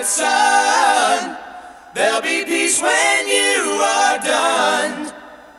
good 0.00 0.06
son. 0.06 1.36
There'll 1.94 2.22
be 2.22 2.44
peace 2.44 2.80
when 2.82 3.26
you 3.28 3.82
are 3.82 4.18
done. 4.18 5.10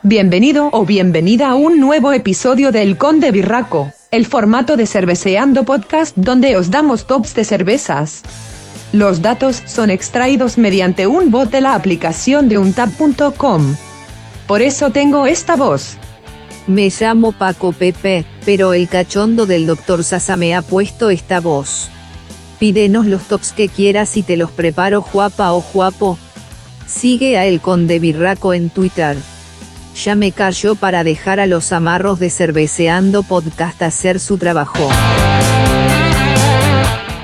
Bienvenido 0.02 0.68
o 0.72 0.84
bienvenida 0.84 1.50
a 1.50 1.54
un 1.54 1.78
nuevo 1.78 2.12
episodio 2.12 2.72
del 2.72 2.96
Conde 2.96 3.30
Birraco, 3.30 3.92
el 4.10 4.26
formato 4.26 4.76
de 4.76 4.86
Cerveceando 4.86 5.64
Podcast 5.64 6.16
donde 6.16 6.56
os 6.56 6.70
damos 6.70 7.06
tops 7.06 7.34
de 7.34 7.44
cervezas. 7.44 8.22
Los 8.92 9.22
datos 9.22 9.62
son 9.66 9.90
extraídos 9.90 10.58
mediante 10.58 11.06
un 11.06 11.30
bot 11.30 11.50
de 11.50 11.60
la 11.60 11.74
aplicación 11.74 12.48
de 12.48 12.58
untap.com. 12.58 13.76
Por 14.46 14.60
eso 14.60 14.90
tengo 14.90 15.26
esta 15.26 15.56
voz. 15.56 15.96
Me 16.66 16.90
llamo 16.90 17.32
Paco 17.32 17.72
Pepe, 17.72 18.24
pero 18.44 18.74
el 18.74 18.88
cachondo 18.88 19.46
del 19.46 19.66
doctor 19.66 20.04
Sasa 20.04 20.36
me 20.36 20.54
ha 20.54 20.62
puesto 20.62 21.10
esta 21.10 21.40
voz. 21.40 21.90
Pídenos 22.62 23.06
los 23.06 23.22
tops 23.24 23.52
que 23.52 23.68
quieras 23.68 24.16
y 24.16 24.22
te 24.22 24.36
los 24.36 24.52
preparo 24.52 25.02
Juapa 25.02 25.52
o 25.52 25.60
Juapo. 25.60 26.16
Sigue 26.86 27.36
a 27.36 27.44
El 27.44 27.60
Conde 27.60 27.98
Birraco 27.98 28.54
en 28.54 28.70
Twitter. 28.70 29.16
Ya 30.00 30.14
me 30.14 30.30
cayó 30.30 30.76
para 30.76 31.02
dejar 31.02 31.40
a 31.40 31.46
los 31.48 31.72
amarros 31.72 32.20
de 32.20 32.30
Cerveceando 32.30 33.24
Podcast 33.24 33.82
hacer 33.82 34.20
su 34.20 34.38
trabajo. 34.38 34.88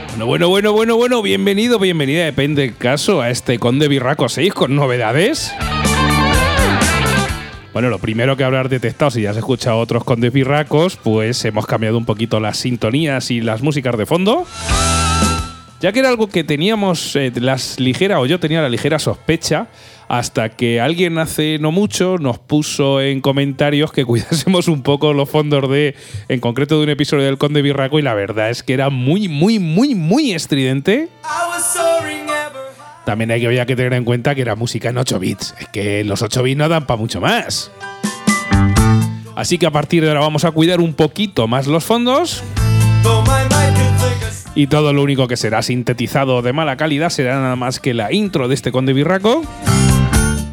Bueno, 0.09 0.27
bueno, 0.27 0.49
bueno, 0.49 0.73
bueno, 0.73 0.97
bueno, 0.97 1.23
bienvenido, 1.23 1.79
bienvenida, 1.79 2.25
depende 2.25 2.63
del 2.63 2.77
caso, 2.77 3.21
a 3.21 3.31
este 3.31 3.61
Conde 3.61 3.87
Birraco 3.87 4.29
6 4.29 4.53
con 4.53 4.75
novedades. 4.75 5.53
Bueno, 7.73 7.91
lo 7.91 8.01
primero 8.01 8.37
que 8.37 8.43
habrás 8.43 8.69
detectado, 8.69 9.13
si 9.13 9.23
ya 9.23 9.31
has 9.31 9.37
escuchado 9.37 9.79
otros 9.79 10.03
Condes 10.03 10.33
Birracos, 10.33 10.97
pues 10.97 11.45
hemos 11.45 11.65
cambiado 11.65 11.97
un 11.97 12.07
poquito 12.07 12.41
las 12.41 12.57
sintonías 12.57 13.31
y 13.31 13.41
las 13.41 13.63
músicas 13.63 13.97
de 13.97 14.05
fondo. 14.05 14.45
Ya 15.81 15.93
que 15.93 16.01
era 16.01 16.09
algo 16.09 16.29
que 16.29 16.43
teníamos 16.43 17.15
eh, 17.15 17.33
las 17.37 17.79
ligera, 17.79 18.19
o 18.19 18.27
yo 18.27 18.41
tenía 18.41 18.61
la 18.61 18.69
ligera 18.69 18.99
sospecha, 18.99 19.69
hasta 20.09 20.49
que 20.49 20.81
alguien 20.81 21.19
hace 21.19 21.59
no 21.61 21.71
mucho 21.71 22.19
nos 22.19 22.39
puso 22.39 23.01
en 23.01 23.21
comentarios 23.21 23.93
que 23.93 24.05
cuidásemos 24.07 24.67
un 24.67 24.83
poco 24.83 25.13
los 25.13 25.31
fondos 25.31 25.71
de, 25.71 25.95
en 26.29 26.41
concreto 26.41 26.79
de 26.79 26.85
un 26.85 26.91
episodio 26.91 27.27
del 27.27 27.39
Conde 27.39 27.63
Birraco, 27.63 27.99
y 28.01 28.03
la 28.03 28.15
verdad 28.15 28.51
es 28.51 28.65
que 28.65 28.75
era 28.75 28.91
muy, 28.91 29.29
muy, 29.29 29.61
muy, 29.61 29.95
muy 29.95 30.33
estridente. 30.33 31.09
También 33.05 33.31
hay 33.31 33.41
que, 33.41 33.47
había 33.47 33.65
que 33.65 33.77
tener 33.77 33.95
en 33.95 34.05
cuenta 34.05 34.35
que 34.35 34.43
era 34.43 34.57
música 34.57 34.89
en 34.89 34.99
8 34.99 35.19
bits. 35.19 35.55
Es 35.61 35.69
que 35.69 36.05
los 36.05 36.23
8 36.23 36.43
bits 36.43 36.59
no 36.59 36.69
dan 36.69 36.87
para 36.87 36.99
mucho 36.99 37.21
más. 37.21 37.71
Así 39.37 39.57
que 39.57 39.67
a 39.67 39.71
partir 39.71 40.03
de 40.03 40.09
ahora 40.09 40.21
vamos 40.21 40.45
a 40.45 40.51
cuidar 40.51 40.81
un 40.81 40.93
poquito 40.93 41.47
más 41.47 41.69
los 41.69 41.85
fondos. 41.85 42.43
Y 44.59 44.67
todo 44.67 44.93
lo 44.93 45.05
único 45.05 45.29
que 45.29 45.37
será 45.37 45.63
sintetizado 45.63 46.43
de 46.43 46.53
mala 46.53 46.77
calidad 46.77 47.11
será 47.11 47.37
nada 47.37 47.55
más 47.55 47.79
que 47.79 47.95
la 47.95 48.13
intro 48.13 48.49
de 48.49 48.57
este 48.57 48.73
Conde 48.73 48.93
Birraco. 48.93 49.45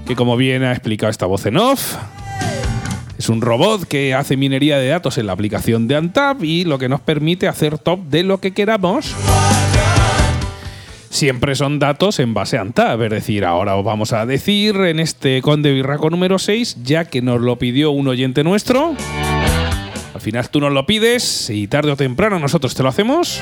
Que 0.06 0.16
como 0.16 0.38
bien 0.38 0.62
ha 0.62 0.72
explicado 0.74 1.10
esta 1.10 1.26
voz 1.26 1.48
en 1.48 1.58
off. 1.58 1.96
Es 3.18 3.30
un 3.30 3.42
robot 3.42 3.88
que 3.88 4.14
hace 4.14 4.38
minería 4.38 4.78
de 4.78 4.90
datos 4.90 5.18
en 5.18 5.26
la 5.26 5.34
aplicación 5.34 5.88
de 5.88 5.96
Antap 5.96 6.44
y 6.44 6.66
lo 6.66 6.78
que 6.78 6.88
nos 6.88 7.02
permite 7.02 7.48
hacer 7.48 7.80
top 7.80 8.00
de 8.02 8.22
lo 8.22 8.40
que 8.40 8.52
queramos. 8.52 9.16
Siempre 11.10 11.56
son 11.56 11.80
datos 11.80 12.20
en 12.20 12.36
base 12.36 12.60
a 12.60 12.62
Antap, 12.62 13.02
es 13.02 13.10
decir, 13.10 13.44
ahora 13.44 13.76
os 13.76 13.84
vamos 13.84 14.14
a 14.14 14.28
decir 14.28 14.76
en 14.76 15.00
este 15.00 15.42
Conde 15.42 15.72
Birraco 15.72 16.12
número 16.12 16.38
6, 16.38 16.84
ya 16.84 17.06
que 17.06 17.24
nos 17.24 17.42
lo 17.42 17.58
pidió 17.58 17.90
un 17.90 18.08
oyente 18.08 18.44
nuestro. 18.44 18.94
Al 20.14 20.22
final 20.22 20.48
tú 20.52 20.60
nos 20.60 20.72
lo 20.72 20.86
pides 20.86 21.50
y 21.50 21.68
tarde 21.68 21.92
o 21.92 21.98
temprano 21.98 22.38
nosotros 22.38 22.76
te 22.76 22.84
lo 22.84 22.90
hacemos. 22.90 23.42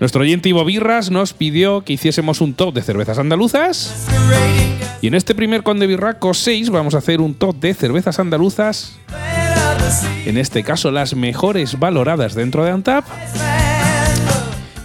Nuestro 0.00 0.22
oyente 0.22 0.48
Ivo 0.48 0.64
Birras 0.64 1.10
nos 1.10 1.32
pidió 1.32 1.82
que 1.82 1.92
hiciésemos 1.92 2.40
un 2.40 2.54
top 2.54 2.74
de 2.74 2.82
cervezas 2.82 3.18
andaluzas. 3.18 4.06
Y 5.00 5.06
en 5.06 5.14
este 5.14 5.34
primer 5.34 5.62
Conde 5.62 5.86
Birraco 5.86 6.34
6 6.34 6.70
vamos 6.70 6.94
a 6.94 6.98
hacer 6.98 7.20
un 7.20 7.34
top 7.34 7.56
de 7.60 7.74
cervezas 7.74 8.18
andaluzas. 8.18 8.98
En 10.26 10.36
este 10.36 10.62
caso 10.62 10.90
las 10.90 11.14
mejores 11.14 11.78
valoradas 11.78 12.34
dentro 12.34 12.64
de 12.64 12.70
Antap. 12.70 13.04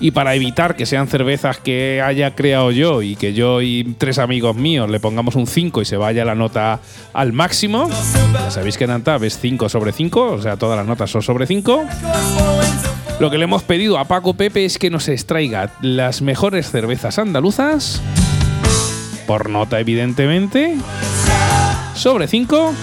Y 0.01 0.11
para 0.11 0.35
evitar 0.35 0.75
que 0.77 0.85
sean 0.85 1.07
cervezas 1.07 1.57
que 1.57 2.01
haya 2.01 2.33
creado 2.33 2.71
yo 2.71 3.01
y 3.01 3.17
que 3.17 3.33
yo 3.33 3.61
y 3.61 3.95
tres 3.97 4.17
amigos 4.17 4.55
míos 4.55 4.89
le 4.89 4.99
pongamos 4.99 5.35
un 5.35 5.47
5 5.47 5.81
y 5.81 5.85
se 5.85 5.97
vaya 5.97 6.23
la 6.23 6.35
nota 6.35 6.79
al 7.11 7.33
máximo. 7.33 7.89
Sabéis 8.49 8.77
que 8.77 8.85
en 8.85 8.91
Antap 8.91 9.23
es 9.23 9.37
5 9.39 9.67
sobre 9.67 9.91
5, 9.91 10.31
o 10.31 10.41
sea, 10.41 10.55
todas 10.55 10.77
las 10.77 10.85
notas 10.85 11.09
son 11.11 11.21
sobre 11.21 11.45
5. 11.47 11.85
Lo 13.19 13.29
que 13.29 13.37
le 13.37 13.43
hemos 13.43 13.63
pedido 13.63 13.97
a 13.97 14.05
Paco 14.05 14.33
Pepe 14.35 14.63
es 14.63 14.79
que 14.79 14.89
nos 14.89 15.09
extraiga 15.09 15.73
las 15.81 16.21
mejores 16.21 16.71
cervezas 16.71 17.19
andaluzas, 17.19 18.01
por 19.27 19.49
nota 19.49 19.77
evidentemente, 19.81 20.77
sobre 21.95 22.27
5. 22.27 22.73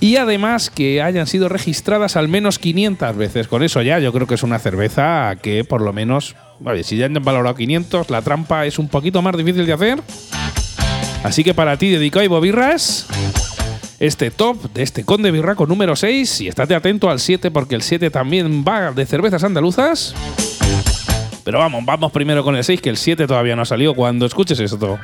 Y 0.00 0.16
además 0.16 0.70
que 0.70 1.02
hayan 1.02 1.26
sido 1.26 1.50
registradas 1.50 2.16
al 2.16 2.28
menos 2.28 2.58
500 2.58 3.14
veces. 3.14 3.46
Con 3.46 3.62
eso 3.62 3.82
ya 3.82 3.98
yo 3.98 4.10
creo 4.10 4.26
que 4.26 4.36
es 4.36 4.42
una 4.42 4.58
cerveza 4.58 5.36
que 5.42 5.62
por 5.62 5.82
lo 5.82 5.92
menos, 5.92 6.34
vale, 6.60 6.82
si 6.82 6.96
ya 6.96 7.04
han 7.04 7.14
valorado 7.22 7.54
500, 7.54 8.08
la 8.08 8.22
trampa 8.22 8.64
es 8.64 8.78
un 8.78 8.88
poquito 8.88 9.20
más 9.20 9.36
difícil 9.36 9.66
de 9.66 9.72
hacer. 9.74 10.02
Así 11.24 11.44
que 11.44 11.52
para 11.52 11.76
ti 11.76 11.90
dedicado 11.90 12.22
a 12.22 12.24
Ivo 12.24 12.40
Birras, 12.40 13.06
este 14.06 14.30
top 14.30 14.70
de 14.74 14.82
este 14.82 15.04
Conde 15.04 15.30
Birraco 15.30 15.66
número 15.66 15.96
6 15.96 16.42
y 16.42 16.48
estate 16.48 16.74
atento 16.74 17.08
al 17.08 17.20
7 17.20 17.50
porque 17.50 17.74
el 17.74 17.80
7 17.80 18.10
también 18.10 18.62
va 18.66 18.92
de 18.92 19.06
cervezas 19.06 19.44
andaluzas. 19.44 20.14
Pero 21.42 21.58
vamos, 21.58 21.84
vamos 21.86 22.12
primero 22.12 22.44
con 22.44 22.54
el 22.54 22.64
6 22.64 22.82
que 22.82 22.90
el 22.90 22.98
7 22.98 23.26
todavía 23.26 23.56
no 23.56 23.62
ha 23.62 23.66
salido 23.66 23.94
cuando 23.94 24.26
escuches 24.26 24.60
esto. 24.60 24.98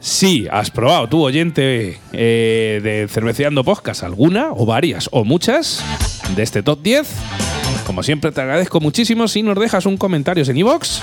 Si 0.00 0.48
has 0.50 0.70
probado 0.72 1.08
tu 1.08 1.22
oyente 1.22 2.00
eh, 2.12 2.80
de 2.82 3.06
Cerveceando 3.08 3.62
Podcast 3.62 4.02
alguna 4.02 4.48
o 4.50 4.66
varias 4.66 5.08
o 5.12 5.24
muchas 5.24 5.84
de 6.34 6.42
este 6.42 6.64
top 6.64 6.82
10, 6.82 7.08
como 7.86 8.02
siempre 8.02 8.32
te 8.32 8.40
agradezco 8.40 8.80
muchísimo 8.80 9.28
si 9.28 9.44
nos 9.44 9.58
dejas 9.58 9.86
un 9.86 9.96
comentario 9.96 10.42
en 10.44 10.56
iVoox. 10.56 11.02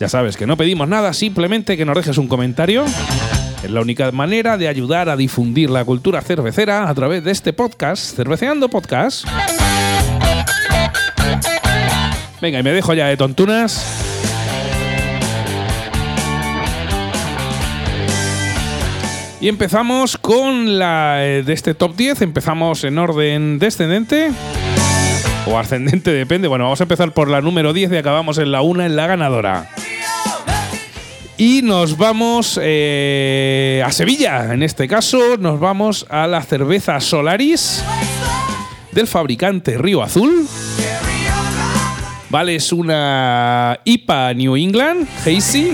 Ya 0.00 0.08
sabes 0.08 0.36
que 0.36 0.46
no 0.46 0.56
pedimos 0.56 0.88
nada, 0.88 1.12
simplemente 1.12 1.76
que 1.76 1.84
nos 1.84 1.94
dejes 1.94 2.18
un 2.18 2.26
comentario. 2.26 2.84
Es 3.62 3.70
la 3.70 3.82
única 3.82 4.10
manera 4.10 4.56
de 4.56 4.68
ayudar 4.68 5.10
a 5.10 5.16
difundir 5.16 5.68
la 5.68 5.84
cultura 5.84 6.22
cervecera 6.22 6.88
a 6.88 6.94
través 6.94 7.22
de 7.22 7.30
este 7.30 7.52
podcast, 7.52 8.16
Cerveceando 8.16 8.70
Podcast. 8.70 9.26
Venga, 12.40 12.58
y 12.58 12.62
me 12.62 12.72
dejo 12.72 12.94
ya 12.94 13.08
de 13.08 13.18
tontunas. 13.18 14.00
Y 19.42 19.48
empezamos 19.48 20.16
con 20.16 20.78
la 20.78 21.26
eh, 21.26 21.42
de 21.42 21.52
este 21.52 21.74
top 21.74 21.96
10. 21.96 22.22
Empezamos 22.22 22.84
en 22.84 22.98
orden 22.98 23.58
descendente. 23.58 24.30
O 25.46 25.58
ascendente, 25.58 26.10
depende. 26.14 26.48
Bueno, 26.48 26.64
vamos 26.64 26.80
a 26.80 26.84
empezar 26.84 27.12
por 27.12 27.28
la 27.28 27.42
número 27.42 27.74
10 27.74 27.92
y 27.92 27.96
acabamos 27.96 28.38
en 28.38 28.52
la 28.52 28.62
1 28.62 28.84
en 28.84 28.96
la 28.96 29.06
ganadora. 29.06 29.68
Y 31.40 31.62
nos 31.62 31.96
vamos 31.96 32.60
eh, 32.62 33.82
a 33.82 33.90
Sevilla. 33.92 34.52
En 34.52 34.62
este 34.62 34.86
caso, 34.86 35.38
nos 35.38 35.58
vamos 35.58 36.04
a 36.10 36.26
la 36.26 36.42
cerveza 36.42 37.00
Solaris 37.00 37.82
del 38.92 39.06
fabricante 39.06 39.78
Río 39.78 40.02
Azul. 40.02 40.46
Vale, 42.28 42.56
es 42.56 42.74
una 42.74 43.80
IPA 43.86 44.34
New 44.34 44.54
England, 44.54 45.08
Hazy. 45.24 45.72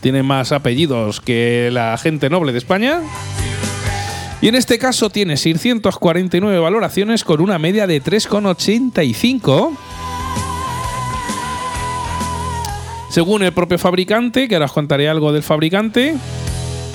Tiene 0.00 0.24
más 0.24 0.50
apellidos 0.50 1.20
que 1.20 1.70
la 1.70 1.96
gente 1.96 2.28
noble 2.28 2.50
de 2.50 2.58
España. 2.58 3.02
Y 4.40 4.48
en 4.48 4.56
este 4.56 4.80
caso 4.80 5.10
tiene 5.10 5.36
649 5.36 6.58
valoraciones 6.58 7.22
con 7.22 7.40
una 7.40 7.60
media 7.60 7.86
de 7.86 8.02
3,85. 8.02 9.76
Según 13.12 13.42
el 13.42 13.52
propio 13.52 13.76
fabricante, 13.76 14.48
que 14.48 14.54
ahora 14.54 14.64
os 14.64 14.72
contaré 14.72 15.06
algo 15.06 15.34
del 15.34 15.42
fabricante, 15.42 16.14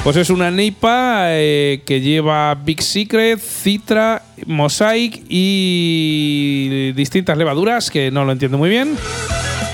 pues 0.04 0.18
es 0.18 0.32
una 0.32 0.50
NEIPA 0.50 1.28
eh, 1.28 1.84
que 1.86 2.02
lleva 2.02 2.56
Big 2.56 2.82
Secret, 2.82 3.40
Citra, 3.40 4.24
Mosaic 4.48 5.22
y 5.30 6.92
distintas 6.94 7.38
levaduras 7.38 7.92
que 7.92 8.10
no 8.10 8.26
lo 8.26 8.32
entiendo 8.32 8.58
muy 8.58 8.72
bien. 8.72 8.98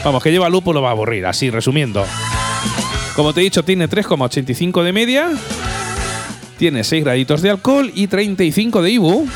Vamos, 0.03 0.21
que 0.21 0.31
lleva 0.31 0.49
lúpulo 0.49 0.81
va 0.81 0.89
a 0.89 0.91
aburrir, 0.91 1.25
así 1.25 1.49
resumiendo. 1.49 2.05
Como 3.15 3.31
te 3.33 3.39
he 3.39 3.43
dicho, 3.45 3.63
tiene 3.63 3.87
3,85 3.87 4.83
de 4.83 4.91
media, 4.91 5.29
tiene 6.57 6.83
6 6.83 7.05
graditos 7.05 7.41
de 7.41 7.51
alcohol 7.51 7.89
y 7.95 8.07
35 8.07 8.81
de 8.81 8.91
IBU. 8.91 9.27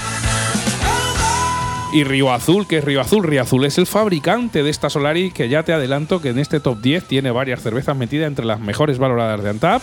Y 1.93 2.03
Río 2.03 2.33
Azul, 2.33 2.67
que 2.67 2.79
es 2.79 2.83
Río 2.83 2.99
Azul, 2.99 3.23
Río 3.23 3.41
Azul 3.41 3.65
es 3.65 3.77
el 3.77 3.87
fabricante 3.87 4.61
de 4.61 4.69
esta 4.69 4.89
Solari, 4.89 5.31
que 5.31 5.47
ya 5.47 5.63
te 5.63 5.71
adelanto 5.71 6.21
que 6.21 6.29
en 6.29 6.39
este 6.39 6.59
top 6.59 6.81
10 6.81 7.05
tiene 7.05 7.31
varias 7.31 7.61
cervezas 7.61 7.95
metidas 7.95 8.27
entre 8.27 8.45
las 8.45 8.59
mejores 8.59 8.97
valoradas 8.97 9.41
de 9.41 9.49
Antap. 9.49 9.81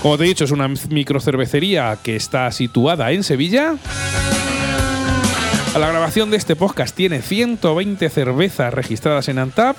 Como 0.00 0.16
te 0.16 0.24
he 0.24 0.28
dicho, 0.28 0.44
es 0.44 0.52
una 0.52 0.68
microcervecería 0.68 1.98
que 2.02 2.14
está 2.14 2.50
situada 2.52 3.10
en 3.10 3.24
Sevilla. 3.24 3.74
La 5.76 5.88
grabación 5.88 6.30
de 6.30 6.36
este 6.36 6.56
podcast 6.56 6.94
tiene 6.94 7.20
120 7.20 8.08
cervezas 8.08 8.72
registradas 8.72 9.28
en 9.28 9.38
Antap 9.38 9.76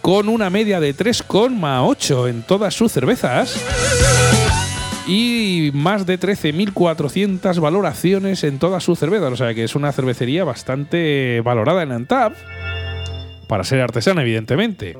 con 0.00 0.28
una 0.28 0.48
media 0.48 0.80
de 0.80 0.94
3,8 0.96 2.30
en 2.30 2.42
todas 2.42 2.74
sus 2.74 2.92
cervezas 2.92 3.58
y 5.08 5.70
más 5.72 6.04
de 6.04 6.20
13.400 6.20 7.58
valoraciones 7.60 8.44
en 8.44 8.58
todas 8.58 8.84
sus 8.84 8.98
cervezas. 8.98 9.32
O 9.32 9.36
sea 9.36 9.54
que 9.54 9.64
es 9.64 9.74
una 9.74 9.90
cervecería 9.90 10.44
bastante 10.44 11.40
valorada 11.42 11.82
en 11.82 11.92
Antap 11.92 12.34
para 13.48 13.64
ser 13.64 13.80
artesana, 13.80 14.20
evidentemente. 14.20 14.96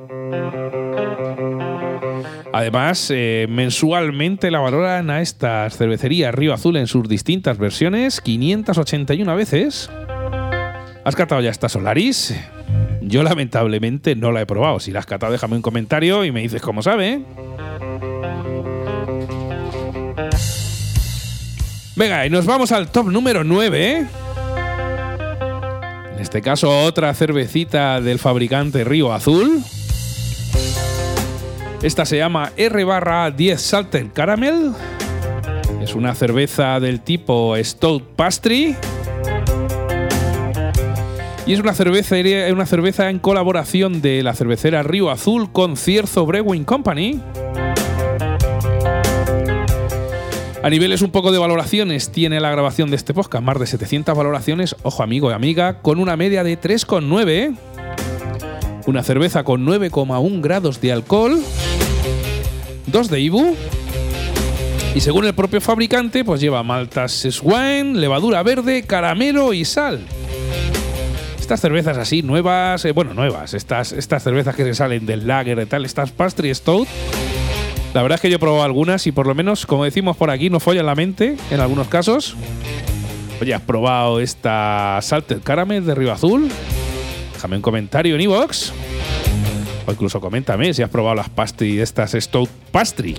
Además, 2.51 3.11
eh, 3.13 3.45
mensualmente 3.47 4.49
la 4.49 4.59
valoran 4.59 5.11
a 5.11 5.21
estas 5.21 5.77
cervecerías 5.77 6.33
Río 6.33 6.53
Azul 6.55 6.77
en 6.77 6.87
sus 6.87 7.07
distintas 7.07 7.59
versiones 7.59 8.19
581 8.21 9.35
veces. 9.35 9.91
¿Has 11.05 11.15
catado 11.15 11.41
ya 11.41 11.51
esta 11.51 11.69
Solaris? 11.69 12.35
Yo 13.01 13.21
lamentablemente 13.21 14.15
no 14.15 14.31
la 14.31 14.41
he 14.41 14.45
probado. 14.47 14.79
Si 14.79 14.91
la 14.91 14.99
has 14.99 15.05
catado, 15.05 15.31
déjame 15.31 15.55
un 15.55 15.61
comentario 15.61 16.25
y 16.25 16.31
me 16.31 16.41
dices 16.41 16.61
cómo 16.61 16.81
sabe. 16.81 17.21
Venga, 21.99 22.25
y 22.25 22.29
nos 22.29 22.45
vamos 22.45 22.71
al 22.71 22.87
top 22.87 23.07
número 23.07 23.43
9. 23.43 24.07
En 26.13 26.19
este 26.21 26.41
caso, 26.41 26.85
otra 26.85 27.13
cervecita 27.13 27.99
del 27.99 28.19
fabricante 28.19 28.85
Río 28.85 29.11
Azul. 29.11 29.61
Esta 31.83 32.05
se 32.05 32.15
llama 32.15 32.53
R 32.55 32.85
10 33.35 33.61
Salted 33.61 34.07
Caramel. 34.13 34.71
Es 35.81 35.93
una 35.93 36.15
cerveza 36.15 36.79
del 36.79 37.01
tipo 37.01 37.53
Stout 37.61 38.15
Pastry. 38.15 38.77
Y 41.45 41.51
es 41.51 41.59
una 41.59 41.73
cerveza, 41.73 42.15
una 42.53 42.65
cerveza 42.65 43.09
en 43.09 43.19
colaboración 43.19 44.01
de 44.01 44.23
la 44.23 44.33
cervecera 44.35 44.83
Río 44.83 45.09
Azul 45.09 45.51
con 45.51 45.75
Cierzo 45.75 46.25
Brewing 46.25 46.63
Company. 46.63 47.19
A 50.61 50.69
niveles 50.69 51.01
un 51.01 51.11
poco 51.11 51.31
de 51.31 51.39
valoraciones, 51.39 52.09
tiene 52.11 52.41
la 52.41 52.51
grabación 52.51 52.89
de 52.89 52.97
este 52.97 53.13
podcast 53.13 53.41
más 53.41 53.57
de 53.59 53.65
700 53.65 54.15
valoraciones, 54.15 54.75
ojo 54.83 55.03
amigo 55.03 55.31
y 55.31 55.33
amiga, 55.33 55.81
con 55.81 55.99
una 55.99 56.17
media 56.17 56.43
de 56.43 56.59
3,9. 56.59 57.55
Una 58.85 59.01
cerveza 59.01 59.45
con 59.45 59.65
9,1 59.65 60.41
grados 60.41 60.81
de 60.81 60.91
alcohol, 60.91 61.39
2 62.87 63.09
de 63.09 63.19
Ibu. 63.21 63.55
Y 64.95 64.99
según 64.99 65.25
el 65.25 65.33
propio 65.33 65.61
fabricante, 65.61 66.25
pues 66.25 66.41
lleva 66.41 66.61
maltas 66.61 67.41
wine, 67.41 67.93
levadura 67.97 68.43
verde, 68.43 68.83
caramelo 68.83 69.53
y 69.53 69.63
sal. 69.63 70.05
Estas 71.39 71.61
cervezas 71.61 71.97
así, 71.97 72.21
nuevas, 72.21 72.83
eh, 72.83 72.91
bueno, 72.91 73.13
nuevas, 73.13 73.53
estas, 73.53 73.93
estas 73.93 74.23
cervezas 74.23 74.57
que 74.57 74.65
se 74.65 74.73
salen 74.73 75.05
del 75.05 75.25
lager 75.25 75.57
y 75.59 75.65
tal, 75.67 75.85
estas 75.85 76.11
pastry 76.11 76.53
stout, 76.53 76.87
la 77.93 78.01
verdad 78.03 78.15
es 78.15 78.21
que 78.21 78.29
yo 78.29 78.35
he 78.35 78.39
probado 78.39 78.63
algunas 78.63 79.07
y 79.07 79.11
por 79.11 79.25
lo 79.25 79.33
menos, 79.33 79.65
como 79.65 79.83
decimos 79.83 80.15
por 80.15 80.29
aquí, 80.29 80.49
no 80.49 80.59
follan 80.59 80.85
la 80.85 80.95
mente 80.95 81.37
en 81.49 81.59
algunos 81.59 81.87
casos. 81.87 82.35
Oye, 83.41 83.53
¿has 83.53 83.61
probado 83.61 84.19
esta 84.19 84.99
Salted 85.01 85.41
Caramel 85.41 85.85
de 85.85 85.95
Río 85.95 86.11
Azul? 86.11 86.49
Déjame 87.33 87.55
un 87.55 87.61
comentario 87.61 88.15
en 88.15 88.21
iVoox. 88.21 88.71
O 89.87 89.91
incluso 89.91 90.19
coméntame 90.19 90.73
si 90.73 90.83
has 90.83 90.89
probado 90.89 91.15
las 91.15 91.29
pastry, 91.29 91.79
estas 91.79 92.11
Stout 92.11 92.49
Pastry. 92.71 93.15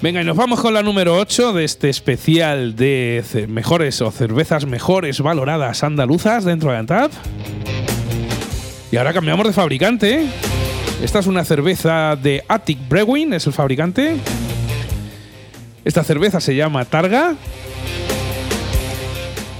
Venga, 0.00 0.22
y 0.22 0.24
nos 0.24 0.36
vamos 0.36 0.60
con 0.60 0.72
la 0.72 0.82
número 0.82 1.16
8 1.16 1.52
de 1.52 1.64
este 1.64 1.88
especial 1.88 2.76
de 2.76 3.46
mejores 3.48 4.00
o 4.00 4.12
cervezas 4.12 4.64
mejores 4.64 5.20
valoradas 5.20 5.82
andaluzas 5.82 6.44
dentro 6.44 6.70
de 6.70 6.76
Antap. 6.78 7.10
Y 8.90 8.96
ahora 8.96 9.12
cambiamos 9.12 9.46
de 9.46 9.52
fabricante. 9.52 10.26
Esta 11.02 11.18
es 11.18 11.26
una 11.26 11.44
cerveza 11.44 12.16
de 12.16 12.42
Attic 12.48 12.78
Brewing, 12.88 13.34
es 13.34 13.46
el 13.46 13.52
fabricante. 13.52 14.16
Esta 15.84 16.02
cerveza 16.02 16.40
se 16.40 16.56
llama 16.56 16.84
Targa. 16.84 17.34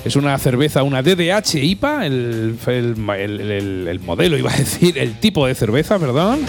Es 0.05 0.17
una 0.17 0.39
cerveza, 0.39 0.83
una 0.83 1.03
DDH 1.03 1.57
IPA, 1.57 2.07
el, 2.07 2.59
el, 2.67 4.01
modelo, 4.01 4.39
iba 4.39 4.51
a 4.51 4.57
decir, 4.57 4.97
el 4.99 5.21
tipo 5.21 5.47
de 5.47 5.55
cerveza, 5.55 5.99
perdón. 5.99 6.41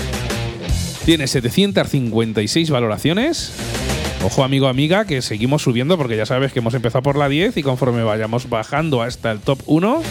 Tiene 1.06 1.28
756 1.28 2.70
valoraciones. 2.70 3.54
Ojo 4.24 4.44
amigo, 4.44 4.68
amiga, 4.68 5.06
que 5.06 5.22
seguimos 5.22 5.64
subiendo 5.64 5.98
porque 5.98 6.18
ya 6.18 6.26
sabes 6.26 6.54
que 6.54 6.60
hemos 6.60 6.74
empezado 6.74 7.04
por 7.04 7.18
la 7.18 7.30
10 7.30 7.58
y 7.58 7.64
conforme 7.64 8.04
vayamos 8.04 8.50
bajando 8.50 9.02
hasta 9.02 9.32
el 9.32 9.40
top 9.40 9.60
1, 9.66 10.02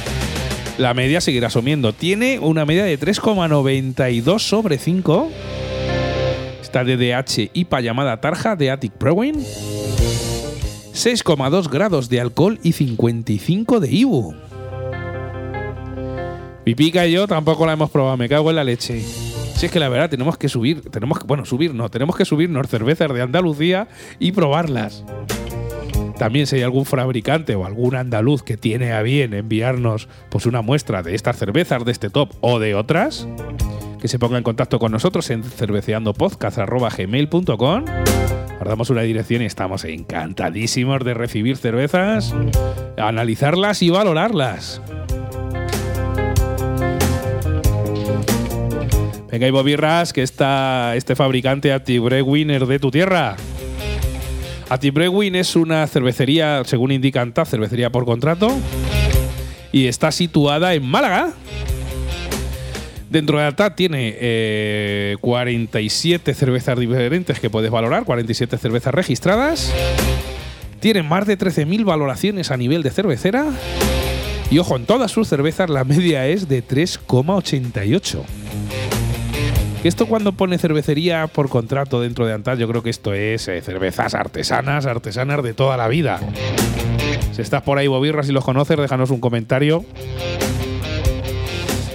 la 0.78 0.94
media 0.94 1.20
seguirá 1.20 1.50
sumiendo. 1.50 1.92
Tiene 1.92 2.38
una 2.38 2.64
media 2.64 2.84
de 2.84 2.98
3,92 2.98 4.38
sobre 4.38 4.78
5. 4.78 5.30
Esta 6.62 6.84
DDH 6.84 7.50
IPA 7.52 7.80
llamada 7.80 8.20
Tarja 8.20 8.56
de 8.56 8.70
Attic 8.70 8.92
Brewing. 8.98 9.34
6,2 10.94 11.68
grados 11.68 12.08
de 12.08 12.20
alcohol 12.20 12.58
y 12.62 12.72
55 12.72 13.80
de 13.80 13.90
IBU. 13.90 14.34
Pipica 16.64 17.06
y 17.06 17.12
yo 17.12 17.26
tampoco 17.26 17.66
la 17.66 17.72
hemos 17.72 17.90
probado, 17.90 18.16
me 18.16 18.28
cago 18.28 18.50
en 18.50 18.56
la 18.56 18.64
leche. 18.64 19.02
Si 19.02 19.66
es 19.66 19.72
que 19.72 19.80
la 19.80 19.88
verdad 19.88 20.10
tenemos 20.10 20.36
que 20.36 20.48
subir, 20.48 20.82
tenemos 20.90 21.18
que, 21.18 21.24
bueno, 21.26 21.44
subir 21.44 21.74
no, 21.74 21.88
tenemos 21.88 22.16
que 22.16 22.24
subirnos 22.24 22.68
cervezas 22.68 23.12
de 23.12 23.22
Andalucía 23.22 23.88
y 24.18 24.32
probarlas. 24.32 25.04
También 26.18 26.46
si 26.46 26.56
hay 26.56 26.62
algún 26.62 26.84
fabricante 26.84 27.54
o 27.54 27.64
algún 27.64 27.94
andaluz 27.94 28.42
que 28.42 28.56
tiene 28.56 28.92
a 28.92 29.02
bien 29.02 29.34
enviarnos 29.34 30.08
pues 30.30 30.46
una 30.46 30.62
muestra 30.62 31.02
de 31.02 31.14
estas 31.14 31.36
cervezas, 31.36 31.84
de 31.84 31.92
este 31.92 32.10
top 32.10 32.32
o 32.40 32.58
de 32.58 32.74
otras, 32.74 33.28
que 34.00 34.08
se 34.08 34.18
ponga 34.18 34.38
en 34.38 34.44
contacto 34.44 34.78
con 34.78 34.92
nosotros 34.92 35.28
en 35.30 35.44
cerveceandopodcast.gmail.com 35.44 37.84
damos 38.68 38.90
una 38.90 39.02
dirección 39.02 39.42
y 39.42 39.46
estamos 39.46 39.84
encantadísimos 39.84 41.04
de 41.04 41.14
recibir 41.14 41.56
cervezas, 41.56 42.34
analizarlas 42.98 43.82
y 43.82 43.90
valorarlas. 43.90 44.82
Venga, 49.30 49.46
Ivo 49.46 49.62
Birras, 49.62 50.12
que 50.12 50.22
está 50.22 50.96
este 50.96 51.14
fabricante 51.14 51.72
Winner 52.22 52.66
de 52.66 52.78
tu 52.78 52.90
tierra. 52.90 53.36
Atibrewin 54.68 55.34
es 55.34 55.56
una 55.56 55.86
cervecería, 55.86 56.62
según 56.64 56.92
indica 56.92 57.22
ANTA, 57.22 57.44
cervecería 57.46 57.90
por 57.90 58.04
contrato, 58.04 58.50
y 59.72 59.86
está 59.86 60.12
situada 60.12 60.74
en 60.74 60.84
Málaga. 60.84 61.32
Dentro 63.08 63.38
de 63.38 63.44
ATA 63.44 63.74
tiene 63.74 65.16
47 65.20 66.30
eh, 66.30 66.34
cervezas 66.34 66.78
diferentes 66.78 67.40
que 67.40 67.48
puedes 67.48 67.70
valorar, 67.70 68.04
47 68.04 68.58
cervezas 68.58 68.92
registradas. 68.94 69.72
Tiene 70.80 71.02
más 71.02 71.26
de 71.26 71.38
13.000 71.38 71.84
valoraciones 71.84 72.50
a 72.50 72.58
nivel 72.58 72.82
de 72.82 72.90
cervecera. 72.90 73.46
Y 74.50 74.58
ojo, 74.58 74.76
en 74.76 74.84
todas 74.84 75.10
sus 75.10 75.28
cervezas 75.28 75.70
la 75.70 75.84
media 75.84 76.26
es 76.26 76.48
de 76.48 76.62
3,88. 76.62 78.22
Esto 79.84 80.06
cuando 80.06 80.32
pone 80.32 80.58
cervecería 80.58 81.28
por 81.28 81.48
contrato 81.48 82.00
dentro 82.00 82.26
de 82.26 82.32
Antal, 82.32 82.58
yo 82.58 82.66
creo 82.66 82.82
que 82.82 82.90
esto 82.90 83.14
es 83.14 83.46
eh, 83.46 83.62
cervezas 83.62 84.14
artesanas, 84.14 84.86
artesanas 84.86 85.42
de 85.44 85.54
toda 85.54 85.76
la 85.76 85.86
vida. 85.86 86.18
Si 87.32 87.42
estás 87.42 87.62
por 87.62 87.78
ahí, 87.78 87.86
Bobirras, 87.86 88.28
y 88.28 88.32
los 88.32 88.44
conoces, 88.44 88.76
déjanos 88.76 89.10
un 89.10 89.20
comentario. 89.20 89.84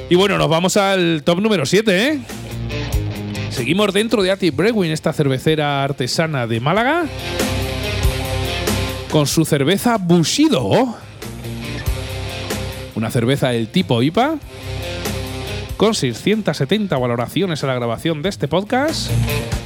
Y 0.09 0.15
bueno, 0.15 0.37
nos 0.37 0.47
vamos 0.47 0.77
al 0.77 1.23
top 1.25 1.41
número 1.41 1.65
7, 1.65 2.07
¿eh? 2.07 2.19
Seguimos 3.49 3.93
dentro 3.93 4.23
de 4.23 4.31
Ati 4.31 4.49
Brewing, 4.49 4.91
esta 4.91 5.11
cervecera 5.11 5.83
artesana 5.83 6.47
de 6.47 6.61
Málaga, 6.61 7.03
con 9.11 9.27
su 9.27 9.43
cerveza 9.43 9.97
Bushido. 9.97 10.95
Una 12.95 13.11
cerveza 13.11 13.49
del 13.49 13.67
tipo 13.67 14.01
IPA 14.01 14.37
con 15.83 15.95
670 15.95 16.97
valoraciones 16.97 17.61
a 17.61 17.67
la 17.67 17.73
grabación 17.73 18.21
de 18.21 18.29
este 18.29 18.47
podcast. 18.47 19.11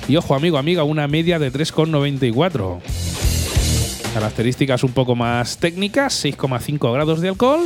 Y 0.08 0.16
ojo, 0.16 0.34
amigo, 0.34 0.58
amiga, 0.58 0.84
una 0.84 1.08
media 1.08 1.38
de 1.38 1.54
3,94. 1.54 2.80
Características 4.16 4.84
un 4.84 4.94
poco 4.94 5.16
más 5.16 5.60
técnicas: 5.60 6.26
6,5 6.26 6.92
grados 6.92 7.22
de 7.22 7.30
alcohol 7.30 7.64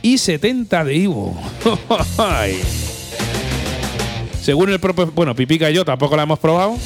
y 0.00 0.16
70 0.16 0.84
de 0.84 0.94
Ivo. 0.94 1.36
Según 4.40 4.70
el 4.70 4.78
propio. 4.78 5.10
Bueno, 5.10 5.34
Pipica 5.34 5.72
y 5.72 5.74
yo 5.74 5.84
tampoco 5.84 6.16
la 6.16 6.22
hemos 6.22 6.38
probado. 6.38 6.78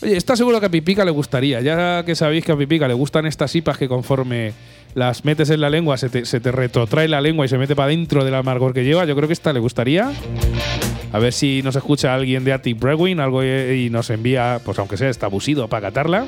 Oye, 0.00 0.16
está 0.16 0.36
seguro 0.36 0.60
que 0.60 0.66
a 0.66 0.70
Pipica 0.70 1.04
le 1.04 1.10
gustaría. 1.10 1.60
Ya 1.60 2.04
que 2.04 2.14
sabéis 2.14 2.44
que 2.44 2.52
a 2.52 2.56
Pipica 2.56 2.86
le 2.86 2.94
gustan 2.94 3.26
estas 3.26 3.54
IPAs 3.54 3.78
que 3.78 3.88
conforme 3.88 4.52
las 4.94 5.24
metes 5.24 5.50
en 5.50 5.60
la 5.60 5.70
lengua, 5.70 5.96
se 5.96 6.08
te, 6.08 6.52
retrotrae 6.52 7.08
la 7.08 7.20
lengua 7.20 7.44
y 7.44 7.48
se 7.48 7.58
mete 7.58 7.74
para 7.74 7.88
dentro 7.88 8.24
del 8.24 8.34
amargor 8.34 8.72
que 8.72 8.84
lleva. 8.84 9.04
Yo 9.04 9.16
creo 9.16 9.26
que 9.26 9.32
esta 9.32 9.52
le 9.52 9.60
gustaría. 9.60 10.12
A 11.12 11.18
ver 11.18 11.32
si 11.32 11.62
nos 11.62 11.74
escucha 11.74 12.14
alguien 12.14 12.44
de 12.44 12.52
Attic 12.52 12.78
Brewing 12.78 13.18
algo 13.18 13.42
y 13.42 13.88
nos 13.90 14.10
envía, 14.10 14.60
pues 14.64 14.78
aunque 14.78 14.96
sea 14.96 15.08
estabusido 15.08 15.68
para 15.68 15.88
catarla. 15.88 16.26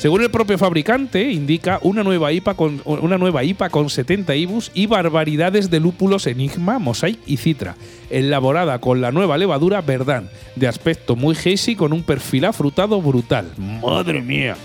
Según 0.00 0.22
el 0.22 0.30
propio 0.30 0.56
fabricante, 0.56 1.30
indica 1.30 1.78
una 1.82 2.02
nueva 2.02 2.32
IPA 2.32 2.54
con, 2.54 2.80
una 2.86 3.18
nueva 3.18 3.44
IPA 3.44 3.68
con 3.68 3.90
70 3.90 4.34
IBUs 4.34 4.70
y 4.72 4.86
barbaridades 4.86 5.68
de 5.68 5.78
lúpulos 5.78 6.26
Enigma, 6.26 6.78
Mosaic 6.78 7.18
y 7.26 7.36
Citra, 7.36 7.76
elaborada 8.08 8.78
con 8.78 9.02
la 9.02 9.12
nueva 9.12 9.36
levadura 9.36 9.82
Verdán, 9.82 10.30
de 10.56 10.68
aspecto 10.68 11.16
muy 11.16 11.36
hazy 11.36 11.76
con 11.76 11.92
un 11.92 12.02
perfil 12.02 12.46
afrutado 12.46 13.02
brutal. 13.02 13.52
¡Madre 13.58 14.22
mía! 14.22 14.56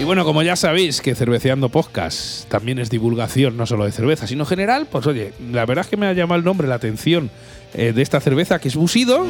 Y 0.00 0.04
bueno, 0.04 0.24
como 0.24 0.42
ya 0.42 0.56
sabéis 0.56 1.02
que 1.02 1.14
Cerveceando 1.14 1.68
Podcast 1.68 2.48
también 2.48 2.78
es 2.78 2.88
divulgación 2.88 3.58
no 3.58 3.66
solo 3.66 3.84
de 3.84 3.92
cerveza, 3.92 4.26
sino 4.26 4.46
general, 4.46 4.88
pues 4.90 5.06
oye, 5.06 5.34
la 5.52 5.66
verdad 5.66 5.84
es 5.84 5.90
que 5.90 5.98
me 5.98 6.06
ha 6.06 6.14
llamado 6.14 6.38
el 6.38 6.44
nombre, 6.44 6.66
la 6.66 6.76
atención 6.76 7.30
eh, 7.74 7.92
de 7.92 8.00
esta 8.00 8.18
cerveza 8.18 8.58
que 8.60 8.68
es 8.68 8.76
Busido, 8.76 9.26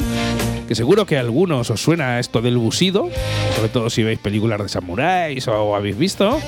que 0.69 0.77
seguro 0.77 1.07
que 1.07 1.17
a 1.17 1.21
algunos 1.21 1.71
os 1.71 1.83
suena 1.83 2.21
esto 2.21 2.41
del 2.41 2.57
Busido, 2.57 3.11
sobre 3.57 3.69
todo 3.69 3.91
si 3.91 4.05
veis 4.05 4.21
películas 4.21 4.63
de 4.63 4.69
samuráis 4.69 5.49
o 5.49 5.75
habéis 5.75 5.99
visto. 5.99 6.39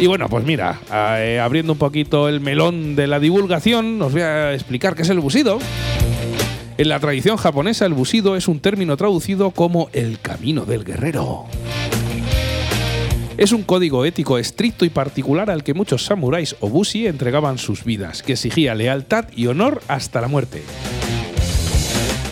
Y 0.00 0.06
bueno, 0.06 0.30
pues 0.30 0.46
mira, 0.46 0.80
eh, 0.90 1.38
abriendo 1.38 1.74
un 1.74 1.78
poquito 1.78 2.30
el 2.30 2.40
melón 2.40 2.96
de 2.96 3.08
la 3.08 3.20
divulgación, 3.20 4.00
os 4.00 4.10
voy 4.10 4.22
a 4.22 4.54
explicar 4.54 4.94
qué 4.94 5.02
es 5.02 5.10
el 5.10 5.20
Busido. 5.20 5.58
En 6.78 6.88
la 6.88 6.98
tradición 6.98 7.36
japonesa, 7.36 7.84
el 7.84 7.92
Busido 7.92 8.36
es 8.36 8.48
un 8.48 8.60
término 8.60 8.96
traducido 8.96 9.50
como 9.50 9.90
el 9.92 10.18
camino 10.18 10.64
del 10.64 10.82
guerrero. 10.82 11.44
Es 13.38 13.52
un 13.52 13.62
código 13.62 14.04
ético 14.04 14.36
estricto 14.36 14.84
y 14.84 14.90
particular 14.90 15.48
al 15.48 15.62
que 15.62 15.72
muchos 15.72 16.04
samuráis 16.04 16.56
o 16.58 16.68
bushi 16.68 17.06
entregaban 17.06 17.56
sus 17.56 17.84
vidas, 17.84 18.24
que 18.24 18.32
exigía 18.32 18.74
lealtad 18.74 19.26
y 19.34 19.46
honor 19.46 19.80
hasta 19.86 20.20
la 20.20 20.26
muerte. 20.26 20.64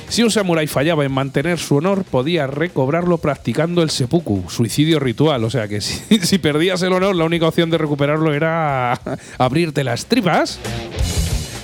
Si 0.08 0.24
un 0.24 0.32
samurái 0.32 0.66
fallaba 0.66 1.04
en 1.04 1.12
mantener 1.12 1.60
su 1.60 1.76
honor, 1.76 2.02
podía 2.02 2.48
recobrarlo 2.48 3.18
practicando 3.18 3.84
el 3.84 3.90
seppuku, 3.90 4.50
suicidio 4.50 4.98
ritual. 4.98 5.44
O 5.44 5.50
sea 5.50 5.68
que 5.68 5.80
si, 5.80 6.38
perdías 6.38 6.82
el 6.82 6.92
honor, 6.92 7.14
la 7.14 7.24
única 7.24 7.46
opción 7.46 7.70
de 7.70 7.78
recuperarlo 7.78 8.34
era 8.34 9.00
abrirte 9.38 9.84
las 9.84 10.06
tripas. 10.06 10.58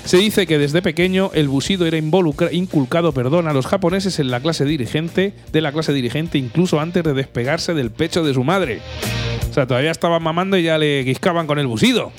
Se 0.05 0.19
dice 0.19 0.47
que 0.47 0.59
desde 0.59 0.83
pequeño 0.83 1.33
el 1.35 1.49
busido 1.49 1.85
era 1.87 1.97
inculcado 1.97 3.13
perdón, 3.13 3.49
a 3.49 3.53
los 3.53 3.67
japoneses 3.67 4.21
en 4.21 4.31
la 4.31 4.39
clase 4.39 4.65
dirigente, 4.65 5.33
de 5.51 5.61
la 5.61 5.73
clase 5.73 5.93
dirigente 5.93 6.39
incluso 6.39 6.79
antes 6.79 7.03
de 7.03 7.15
despegarse 7.15 7.75
del 7.75 7.91
pecho 7.91 8.23
de 8.23 8.35
su 8.35 8.45
madre. 8.45 8.81
O 9.53 9.55
sea, 9.55 9.67
todavía 9.67 9.91
estaban 9.91 10.23
mamando 10.23 10.57
y 10.57 10.63
ya 10.63 10.79
le 10.79 11.03
guiscaban 11.05 11.47
con 11.47 11.59
el 11.59 11.67
busido. 11.67 12.11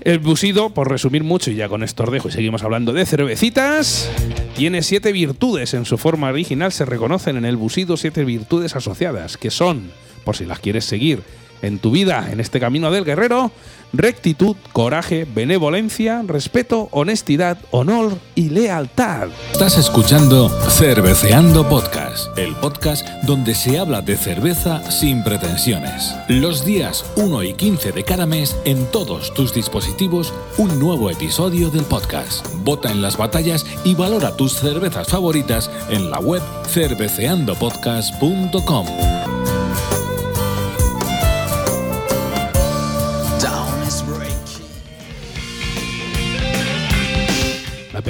El 0.00 0.20
busido, 0.20 0.70
por 0.70 0.88
resumir 0.88 1.22
mucho 1.22 1.50
y 1.50 1.56
ya 1.56 1.68
con 1.68 1.82
esto 1.82 2.06
dejo 2.10 2.28
y 2.28 2.32
seguimos 2.32 2.62
hablando 2.62 2.94
de 2.94 3.04
cervecitas, 3.04 4.10
tiene 4.56 4.80
siete 4.80 5.12
virtudes. 5.12 5.74
En 5.74 5.84
su 5.84 5.98
forma 5.98 6.30
original 6.30 6.72
se 6.72 6.86
reconocen 6.86 7.36
en 7.36 7.44
el 7.44 7.58
busido 7.58 7.98
siete 7.98 8.24
virtudes 8.24 8.74
asociadas, 8.74 9.36
que 9.36 9.50
son, 9.50 9.90
por 10.24 10.34
si 10.34 10.46
las 10.46 10.60
quieres 10.60 10.86
seguir 10.86 11.24
en 11.62 11.78
tu 11.78 11.90
vida, 11.90 12.28
en 12.30 12.40
este 12.40 12.60
camino 12.60 12.90
del 12.90 13.04
guerrero, 13.04 13.50
rectitud, 13.92 14.56
coraje, 14.72 15.26
benevolencia, 15.32 16.22
respeto, 16.26 16.88
honestidad, 16.92 17.58
honor 17.70 18.18
y 18.34 18.48
lealtad. 18.50 19.28
Estás 19.52 19.78
escuchando 19.78 20.48
Cerveceando 20.70 21.68
Podcast, 21.68 22.36
el 22.38 22.54
podcast 22.56 23.06
donde 23.24 23.54
se 23.54 23.78
habla 23.78 24.02
de 24.02 24.16
cerveza 24.16 24.90
sin 24.90 25.22
pretensiones. 25.22 26.16
Los 26.28 26.64
días 26.64 27.04
1 27.16 27.44
y 27.44 27.52
15 27.54 27.92
de 27.92 28.02
cada 28.04 28.26
mes 28.26 28.56
en 28.64 28.90
todos 28.90 29.32
tus 29.34 29.54
dispositivos 29.54 30.32
un 30.58 30.76
nuevo 30.78 31.10
episodio 31.10 31.70
del 31.70 31.84
podcast. 31.84 32.46
Vota 32.62 32.90
en 32.90 33.00
las 33.02 33.16
batallas 33.16 33.64
y 33.84 33.94
valora 33.94 34.36
tus 34.36 34.54
cervezas 34.54 35.08
favoritas 35.08 35.70
en 35.90 36.10
la 36.10 36.18
web 36.20 36.42
cerveceandopodcast.com. 36.66 39.39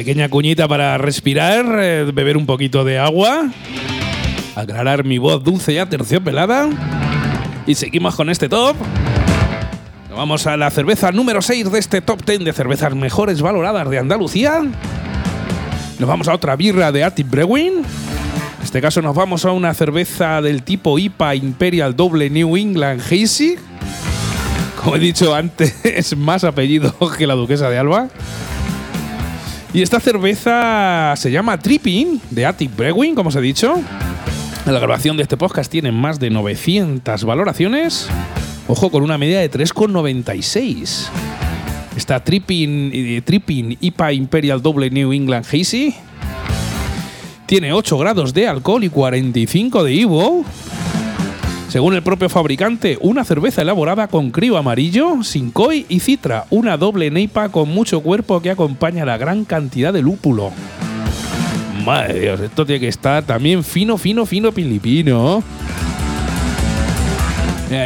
pequeña 0.00 0.30
cuñita 0.30 0.66
para 0.66 0.96
respirar, 0.96 1.66
eh, 1.78 2.10
beber 2.14 2.38
un 2.38 2.46
poquito 2.46 2.84
de 2.84 2.98
agua, 2.98 3.50
aclarar 4.56 5.04
mi 5.04 5.18
voz 5.18 5.44
dulce 5.44 5.74
y 5.74 5.76
aterciopelada. 5.76 6.70
Y 7.66 7.74
seguimos 7.74 8.14
con 8.14 8.30
este 8.30 8.48
top. 8.48 8.76
vamos 10.16 10.46
a 10.46 10.56
la 10.56 10.70
cerveza 10.70 11.12
número 11.12 11.42
6 11.42 11.70
de 11.70 11.78
este 11.78 12.00
top 12.00 12.24
10 12.24 12.44
de 12.46 12.52
cervezas 12.54 12.94
mejores 12.94 13.42
valoradas 13.42 13.90
de 13.90 13.98
Andalucía. 13.98 14.62
Nos 15.98 16.08
vamos 16.08 16.28
a 16.28 16.34
otra 16.34 16.56
birra 16.56 16.90
de 16.92 17.04
Attic 17.04 17.28
Brewing. 17.28 17.80
En 17.80 18.64
este 18.64 18.80
caso 18.80 19.02
nos 19.02 19.14
vamos 19.14 19.44
a 19.44 19.52
una 19.52 19.74
cerveza 19.74 20.40
del 20.40 20.62
tipo 20.62 20.98
IPA 20.98 21.34
Imperial 21.34 21.94
Doble 21.94 22.30
New 22.30 22.56
England 22.56 23.02
Hazy. 23.02 23.56
Como 24.82 24.96
he 24.96 24.98
dicho 24.98 25.34
antes, 25.34 25.74
es 25.84 26.16
más 26.16 26.42
apellido 26.42 26.94
que 27.18 27.26
la 27.26 27.34
duquesa 27.34 27.68
de 27.68 27.76
Alba. 27.76 28.08
Y 29.72 29.82
esta 29.82 30.00
cerveza 30.00 31.14
se 31.16 31.30
llama 31.30 31.58
Tripping 31.58 32.20
de 32.30 32.44
Attic 32.44 32.74
Brewing, 32.76 33.14
como 33.14 33.28
os 33.28 33.36
he 33.36 33.40
dicho. 33.40 33.80
La 34.66 34.80
grabación 34.80 35.16
de 35.16 35.22
este 35.22 35.36
podcast 35.36 35.70
tiene 35.70 35.92
más 35.92 36.18
de 36.18 36.28
900 36.30 37.24
valoraciones. 37.24 38.08
Ojo, 38.66 38.90
con 38.90 39.02
una 39.02 39.16
media 39.16 39.38
de 39.40 39.50
3,96. 39.50 41.08
Esta 41.96 42.22
Tripping, 42.22 42.90
eh, 42.92 43.22
Tripping 43.24 43.76
IPA 43.80 44.12
Imperial 44.12 44.60
Double 44.60 44.90
New 44.90 45.12
England 45.12 45.46
Hazy 45.46 45.94
tiene 47.46 47.72
8 47.72 47.98
grados 47.98 48.32
de 48.32 48.46
alcohol 48.46 48.84
y 48.84 48.88
45 48.88 49.82
de 49.82 49.92
Ivo. 49.92 50.44
Según 51.70 51.94
el 51.94 52.02
propio 52.02 52.28
fabricante, 52.28 52.98
una 53.00 53.22
cerveza 53.22 53.62
elaborada 53.62 54.08
con 54.08 54.32
crío 54.32 54.56
amarillo, 54.56 55.22
sin 55.22 55.52
koi 55.52 55.86
y 55.88 56.00
citra, 56.00 56.46
una 56.50 56.76
doble 56.76 57.12
neipa 57.12 57.48
con 57.48 57.68
mucho 57.68 58.00
cuerpo 58.00 58.42
que 58.42 58.50
acompaña 58.50 59.04
la 59.04 59.16
gran 59.16 59.44
cantidad 59.44 59.92
de 59.92 60.02
lúpulo. 60.02 60.50
Madre 61.86 62.18
Dios, 62.18 62.40
esto 62.40 62.66
tiene 62.66 62.80
que 62.80 62.88
estar 62.88 63.22
también 63.22 63.62
fino, 63.62 63.96
fino, 63.98 64.26
fino, 64.26 64.50
pilipino. 64.50 65.44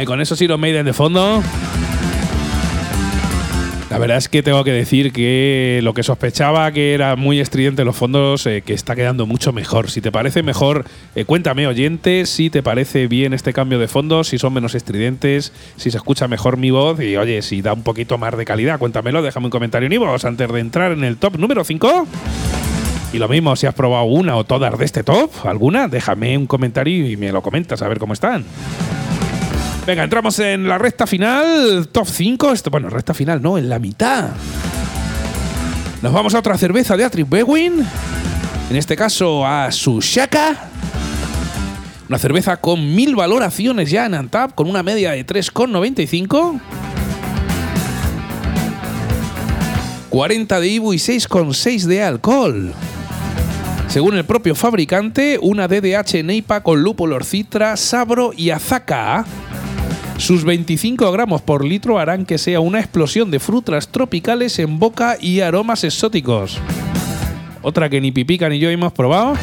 y 0.01 0.05
con 0.05 0.19
eso 0.19 0.35
Iron 0.43 0.59
Maiden 0.59 0.87
de 0.87 0.93
fondo. 0.93 1.43
La 3.95 3.99
verdad 3.99 4.17
es 4.17 4.27
que 4.27 4.43
tengo 4.43 4.65
que 4.65 4.73
decir 4.73 5.13
que 5.13 5.79
lo 5.81 5.93
que 5.93 6.03
sospechaba 6.03 6.69
que 6.73 6.93
era 6.93 7.15
muy 7.15 7.39
estridente 7.39 7.85
los 7.85 7.95
fondos, 7.95 8.45
eh, 8.45 8.61
que 8.61 8.73
está 8.73 8.93
quedando 8.93 9.25
mucho 9.25 9.53
mejor. 9.53 9.89
Si 9.89 10.01
te 10.01 10.11
parece 10.11 10.43
mejor, 10.43 10.83
eh, 11.15 11.23
cuéntame 11.23 11.65
oyente, 11.65 12.25
si 12.25 12.49
te 12.49 12.61
parece 12.61 13.07
bien 13.07 13.33
este 13.33 13.53
cambio 13.53 13.79
de 13.79 13.87
fondos, 13.87 14.27
si 14.27 14.37
son 14.37 14.51
menos 14.51 14.75
estridentes, 14.75 15.53
si 15.77 15.91
se 15.91 15.97
escucha 15.97 16.27
mejor 16.27 16.57
mi 16.57 16.71
voz 16.71 16.99
y 16.99 17.15
oye, 17.15 17.41
si 17.41 17.61
da 17.61 17.71
un 17.71 17.83
poquito 17.83 18.17
más 18.17 18.35
de 18.35 18.43
calidad, 18.43 18.79
cuéntamelo, 18.79 19.21
déjame 19.21 19.45
un 19.45 19.51
comentario 19.51 19.87
en 19.87 19.93
iVoox 19.93 20.25
antes 20.25 20.51
de 20.51 20.59
entrar 20.59 20.91
en 20.91 21.05
el 21.05 21.15
top 21.15 21.37
número 21.37 21.63
5. 21.63 22.05
Y 23.13 23.17
lo 23.17 23.29
mismo, 23.29 23.55
si 23.55 23.65
has 23.65 23.75
probado 23.75 24.03
una 24.03 24.35
o 24.35 24.43
todas 24.43 24.77
de 24.77 24.83
este 24.83 25.03
top, 25.03 25.31
alguna, 25.45 25.87
déjame 25.87 26.37
un 26.37 26.47
comentario 26.47 27.09
y 27.09 27.15
me 27.15 27.31
lo 27.31 27.41
comentas 27.41 27.81
a 27.81 27.87
ver 27.87 27.99
cómo 27.99 28.11
están. 28.11 28.43
Venga, 29.85 30.03
entramos 30.03 30.39
en 30.39 30.67
la 30.67 30.79
recta 30.79 31.05
final, 31.05 31.89
top 31.91 32.07
5. 32.07 32.51
Esto, 32.51 32.71
bueno, 32.71 32.89
recta 32.89 33.13
final, 33.13 33.39
no, 33.39 33.55
en 33.59 33.69
la 33.69 33.77
mitad. 33.77 34.29
Nos 36.01 36.11
vamos 36.11 36.33
a 36.33 36.39
otra 36.39 36.57
cerveza 36.57 36.97
de 36.97 37.03
Atri 37.03 37.21
Bewin. 37.21 37.85
En 38.71 38.75
este 38.75 38.95
caso 38.95 39.45
a 39.45 39.71
Sushaka. 39.71 40.57
Una 42.09 42.17
cerveza 42.17 42.57
con 42.57 42.95
mil 42.95 43.15
valoraciones 43.15 43.91
ya 43.91 44.07
en 44.07 44.15
Antap, 44.15 44.55
con 44.55 44.67
una 44.67 44.81
media 44.81 45.11
de 45.11 45.23
3,95. 45.23 46.59
40 50.09 50.59
de 50.59 50.67
Ibu 50.67 50.93
y 50.93 50.97
6,6 50.97 51.83
de 51.83 52.01
alcohol. 52.01 52.73
Según 53.87 54.17
el 54.17 54.25
propio 54.25 54.55
fabricante, 54.55 55.37
una 55.39 55.67
DDH 55.67 56.23
Neipa 56.23 56.63
con 56.63 56.81
lúpulo 56.81 57.23
citra, 57.23 57.77
sabro 57.77 58.31
y 58.35 58.49
azaca. 58.49 59.25
Sus 60.17 60.45
25 60.45 61.11
gramos 61.11 61.41
por 61.41 61.65
litro 61.65 61.99
harán 61.99 62.25
que 62.25 62.37
sea 62.37 62.59
una 62.59 62.79
explosión 62.79 63.31
de 63.31 63.39
frutas 63.39 63.89
tropicales 63.89 64.57
en 64.59 64.79
boca 64.79 65.17
y 65.19 65.41
aromas 65.41 65.83
exóticos. 65.83 66.57
Otra 67.61 67.89
que 67.89 67.99
ni 67.99 68.11
Pipica 68.11 68.47
ni 68.47 68.59
yo 68.59 68.69
hemos 68.69 68.93
probado. 68.93 69.33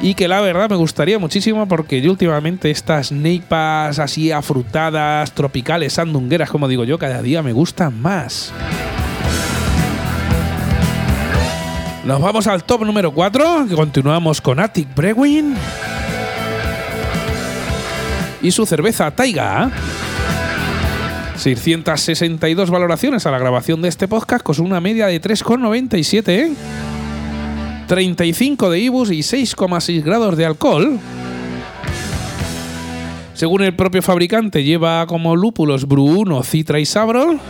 Y 0.00 0.14
que 0.14 0.28
la 0.28 0.40
verdad 0.40 0.70
me 0.70 0.76
gustaría 0.76 1.18
muchísimo 1.18 1.66
porque 1.66 2.00
yo 2.00 2.10
últimamente 2.10 2.70
estas 2.70 3.10
neipas 3.10 3.98
así 3.98 4.30
afrutadas, 4.30 5.32
tropicales, 5.32 5.94
sandungueras, 5.94 6.50
como 6.50 6.68
digo 6.68 6.84
yo, 6.84 6.98
cada 6.98 7.20
día 7.22 7.42
me 7.42 7.52
gustan 7.52 8.00
más. 8.00 8.52
Nos 12.04 12.20
vamos 12.20 12.46
al 12.46 12.64
top 12.64 12.84
número 12.84 13.12
4, 13.12 13.66
que 13.68 13.74
continuamos 13.74 14.40
con 14.40 14.60
Attic 14.60 14.94
Brewing 14.94 15.56
y 18.42 18.50
su 18.50 18.66
cerveza 18.66 19.10
Taiga. 19.10 19.70
662 21.36 22.70
valoraciones 22.70 23.26
a 23.26 23.30
la 23.30 23.38
grabación 23.38 23.80
de 23.80 23.88
este 23.88 24.08
podcast 24.08 24.42
con 24.42 24.60
una 24.60 24.80
media 24.80 25.06
de 25.06 25.20
3,97. 25.20 26.54
35 27.86 28.70
de 28.70 28.80
IBUs 28.80 29.10
y 29.10 29.20
6,6 29.20 30.02
grados 30.02 30.36
de 30.36 30.44
alcohol. 30.44 30.98
Según 33.34 33.62
el 33.62 33.74
propio 33.74 34.02
fabricante, 34.02 34.64
lleva 34.64 35.06
como 35.06 35.36
lúpulos 35.36 35.86
Bru 35.86 36.04
1, 36.04 36.42
Citra 36.42 36.80
y 36.80 36.84
Sabrol. 36.84 37.40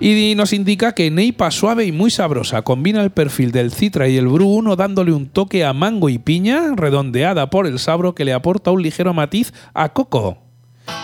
Y 0.00 0.34
nos 0.36 0.52
indica 0.52 0.94
que 0.94 1.10
Neipa 1.10 1.50
suave 1.50 1.84
y 1.84 1.90
muy 1.90 2.12
sabrosa 2.12 2.62
combina 2.62 3.02
el 3.02 3.10
perfil 3.10 3.50
del 3.50 3.72
Citra 3.72 4.06
y 4.06 4.16
el 4.16 4.28
Bru 4.28 4.46
1 4.46 4.76
dándole 4.76 5.12
un 5.12 5.26
toque 5.26 5.64
a 5.64 5.72
mango 5.72 6.08
y 6.08 6.18
piña, 6.18 6.74
redondeada 6.76 7.50
por 7.50 7.66
el 7.66 7.80
sabro 7.80 8.14
que 8.14 8.24
le 8.24 8.32
aporta 8.32 8.70
un 8.70 8.80
ligero 8.80 9.12
matiz 9.12 9.52
a 9.74 9.88
coco. 9.92 10.38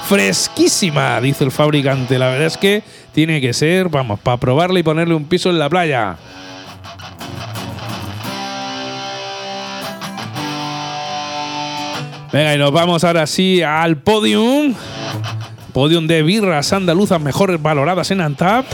Fresquísima, 0.07 1.21
dice 1.21 1.43
el 1.43 1.51
fabricante. 1.51 2.21
La 2.21 2.29
verdad 2.29 2.47
es 2.47 2.57
que 2.57 2.85
tiene 3.13 3.41
que 3.41 3.53
ser, 3.53 3.89
vamos, 3.89 4.21
para 4.21 4.37
probarle 4.37 4.81
y 4.81 4.83
ponerle 4.85 5.15
un 5.15 5.25
piso 5.25 5.51
en 5.51 5.59
la 5.59 5.69
playa. 5.69 6.17
Venga, 12.33 12.55
y 12.55 12.59
nos 12.59 12.71
vamos 12.71 13.03
ahora 13.03 13.27
sí 13.27 13.61
al 13.63 13.99
podium. 13.99 14.75
Podium 15.75 16.07
de 16.07 16.23
birras 16.23 16.73
andaluzas 16.73 17.21
mejores 17.21 17.61
valoradas 17.61 18.13
en 18.13 18.21
Antap. 18.21 18.65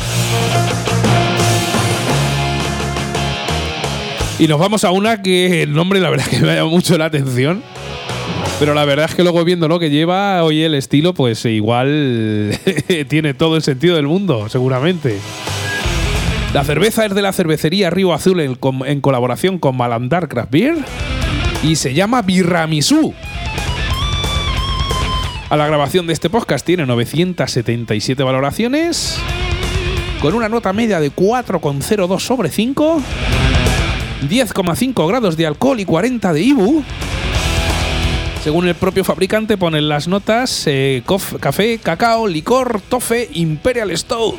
Y 4.38 4.46
nos 4.46 4.60
vamos 4.60 4.84
a 4.84 4.90
una 4.90 5.22
que 5.22 5.62
el 5.62 5.72
nombre 5.72 5.98
la 5.98 6.10
verdad 6.10 6.26
que 6.30 6.40
me 6.40 6.50
ha 6.50 6.54
llamado 6.56 6.68
mucho 6.68 6.98
la 6.98 7.06
atención. 7.06 7.62
Pero 8.58 8.74
la 8.74 8.84
verdad 8.84 9.06
es 9.08 9.14
que 9.14 9.22
luego 9.22 9.42
viendo 9.46 9.66
lo 9.66 9.78
que 9.78 9.88
lleva 9.88 10.44
hoy 10.44 10.62
el 10.62 10.74
estilo, 10.74 11.14
pues 11.14 11.42
igual 11.46 12.58
tiene 13.08 13.32
todo 13.32 13.56
el 13.56 13.62
sentido 13.62 13.96
del 13.96 14.06
mundo, 14.06 14.50
seguramente. 14.50 15.18
La 16.52 16.64
cerveza 16.64 17.06
es 17.06 17.14
de 17.14 17.22
la 17.22 17.32
cervecería 17.32 17.88
Río 17.88 18.12
Azul 18.12 18.40
en, 18.40 18.58
en 18.84 19.00
colaboración 19.00 19.58
con 19.58 19.74
Malandar 19.74 20.28
Craft 20.28 20.50
Beer 20.50 20.76
y 21.62 21.76
se 21.76 21.94
llama 21.94 22.20
Birramisú. 22.20 23.14
A 25.50 25.56
la 25.56 25.66
grabación 25.66 26.06
de 26.06 26.12
este 26.12 26.30
podcast 26.30 26.64
tiene 26.64 26.86
977 26.86 28.22
valoraciones, 28.22 29.18
con 30.22 30.34
una 30.34 30.48
nota 30.48 30.72
media 30.72 31.00
de 31.00 31.10
4,02 31.10 32.20
sobre 32.20 32.50
5, 32.50 33.02
10,5 34.30 35.08
grados 35.08 35.36
de 35.36 35.48
alcohol 35.48 35.80
y 35.80 35.84
40 35.84 36.32
de 36.32 36.40
IBU. 36.40 36.84
Según 38.44 38.68
el 38.68 38.76
propio 38.76 39.02
fabricante 39.02 39.58
ponen 39.58 39.88
las 39.88 40.06
notas 40.06 40.68
eh, 40.68 41.02
café, 41.40 41.78
cacao, 41.78 42.28
licor, 42.28 42.80
tofe, 42.88 43.28
Imperial 43.32 43.90
Stout. 43.98 44.36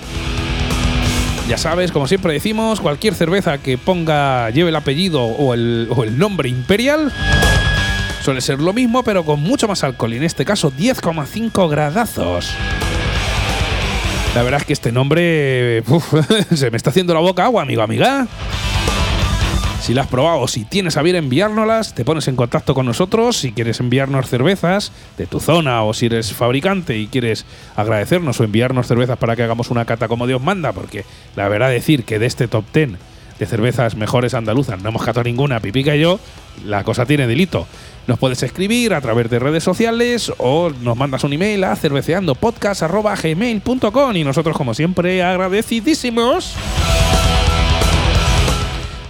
Ya 1.49 1.57
sabes, 1.57 1.91
como 1.91 2.07
siempre 2.07 2.31
decimos, 2.31 2.79
cualquier 2.79 3.15
cerveza 3.15 3.57
que 3.57 3.77
ponga, 3.77 4.49
lleve 4.51 4.69
el 4.69 4.77
apellido 4.77 5.23
o 5.23 5.53
el, 5.53 5.89
o 5.93 6.05
el 6.05 6.17
nombre 6.17 6.47
Imperial 6.47 7.11
Suele 8.23 8.41
ser 8.41 8.59
lo 8.59 8.71
mismo, 8.71 9.03
pero 9.03 9.25
con 9.25 9.41
mucho 9.41 9.67
más 9.67 9.83
alcohol, 9.83 10.13
y 10.13 10.17
en 10.17 10.23
este 10.23 10.45
caso 10.45 10.71
10,5 10.71 11.69
gradazos. 11.69 12.53
La 14.35 14.43
verdad 14.43 14.61
es 14.61 14.67
que 14.67 14.73
este 14.73 14.91
nombre 14.91 15.83
se 16.53 16.69
me 16.69 16.77
está 16.77 16.91
haciendo 16.91 17.13
la 17.13 17.19
boca 17.19 17.45
agua, 17.45 17.63
amigo, 17.63 17.81
amiga. 17.81 18.27
Si 19.81 19.95
la 19.95 20.03
has 20.03 20.07
probado, 20.07 20.47
si 20.47 20.63
tienes 20.63 20.95
a 20.97 21.01
bien 21.01 21.15
enviárnoslas, 21.15 21.95
te 21.95 22.05
pones 22.05 22.27
en 22.27 22.35
contacto 22.35 22.75
con 22.75 22.85
nosotros. 22.85 23.37
Si 23.37 23.51
quieres 23.51 23.79
enviarnos 23.79 24.29
cervezas 24.29 24.91
de 25.17 25.25
tu 25.25 25.39
zona 25.39 25.83
o 25.83 25.95
si 25.95 26.05
eres 26.05 26.31
fabricante 26.31 26.97
y 26.99 27.07
quieres 27.07 27.45
agradecernos 27.75 28.39
o 28.39 28.43
enviarnos 28.43 28.85
cervezas 28.85 29.17
para 29.17 29.35
que 29.35 29.41
hagamos 29.41 29.71
una 29.71 29.85
cata 29.85 30.07
como 30.07 30.27
Dios 30.27 30.41
manda, 30.41 30.71
porque 30.71 31.03
la 31.35 31.49
verdad 31.49 31.71
decir 31.71 32.03
que 32.03 32.19
de 32.19 32.27
este 32.27 32.47
top 32.47 32.65
10 32.71 32.91
de 33.41 33.47
cervezas 33.47 33.95
mejores 33.95 34.35
andaluzas 34.35 34.79
no 34.83 34.89
hemos 34.89 35.03
catado 35.03 35.23
ninguna, 35.23 35.59
Pipica 35.59 35.95
y 35.95 36.01
yo, 36.01 36.19
la 36.63 36.83
cosa 36.83 37.07
tiene 37.07 37.25
delito. 37.25 37.65
Nos 38.05 38.19
puedes 38.19 38.43
escribir 38.43 38.93
a 38.93 39.01
través 39.01 39.31
de 39.31 39.39
redes 39.39 39.63
sociales 39.63 40.31
o 40.37 40.69
nos 40.69 40.95
mandas 40.95 41.23
un 41.23 41.33
email 41.33 41.63
a 41.63 41.75
cerveceandopodcast.gmail.com 41.75 44.15
y 44.15 44.23
nosotros, 44.23 44.55
como 44.55 44.75
siempre, 44.75 45.23
agradecidísimos. 45.23 46.53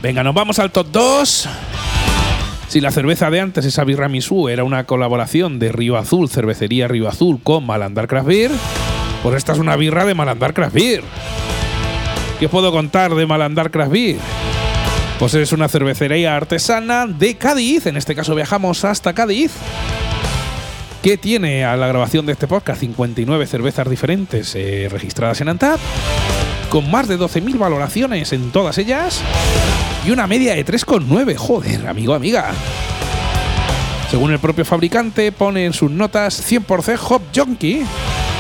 Venga, 0.01 0.23
nos 0.23 0.33
vamos 0.33 0.59
al 0.59 0.71
top 0.71 0.87
2. 0.93 1.49
Si 2.69 2.79
la 2.79 2.91
cerveza 2.91 3.29
de 3.29 3.41
antes, 3.41 3.65
esa 3.65 3.83
birra 3.83 4.07
Misú, 4.07 4.47
era 4.47 4.63
una 4.63 4.85
colaboración 4.85 5.59
de 5.59 5.73
Río 5.73 5.97
Azul, 5.97 6.29
cervecería 6.29 6.87
Río 6.87 7.09
Azul, 7.09 7.41
con 7.43 7.65
Malandar 7.65 8.07
Craft 8.07 8.27
Beer, 8.27 8.51
pues 9.23 9.35
esta 9.35 9.51
es 9.51 9.59
una 9.59 9.75
birra 9.75 10.05
de 10.05 10.15
Malandar 10.15 10.53
Craft 10.53 10.73
Beer. 10.73 11.03
¿Qué 12.41 12.49
puedo 12.49 12.71
contar 12.71 13.13
de 13.13 13.27
Malandar 13.27 13.69
Craft 13.69 13.91
Beer? 13.91 14.17
Pues 15.19 15.35
es 15.35 15.51
una 15.51 15.69
cervecería 15.69 16.35
artesana 16.35 17.05
de 17.05 17.37
Cádiz, 17.37 17.85
en 17.85 17.97
este 17.97 18.15
caso 18.15 18.33
viajamos 18.33 18.83
hasta 18.83 19.13
Cádiz, 19.13 19.51
que 21.03 21.19
tiene 21.19 21.65
a 21.65 21.77
la 21.77 21.85
grabación 21.85 22.25
de 22.25 22.31
este 22.31 22.47
podcast 22.47 22.79
59 22.79 23.45
cervezas 23.45 23.87
diferentes 23.87 24.55
eh, 24.55 24.89
registradas 24.89 25.39
en 25.41 25.49
Antap, 25.49 25.79
con 26.71 26.89
más 26.89 27.07
de 27.07 27.19
12.000 27.19 27.59
valoraciones 27.59 28.33
en 28.33 28.49
todas 28.49 28.79
ellas 28.79 29.21
y 30.03 30.09
una 30.09 30.25
media 30.25 30.55
de 30.55 30.65
3,9. 30.65 31.35
Joder, 31.35 31.87
amigo, 31.87 32.15
amiga. 32.15 32.53
Según 34.09 34.31
el 34.31 34.39
propio 34.39 34.65
fabricante, 34.65 35.31
pone 35.31 35.67
en 35.67 35.73
sus 35.73 35.91
notas 35.91 36.51
100% 36.51 36.99
Hop 37.07 37.21
Junkie, 37.35 37.83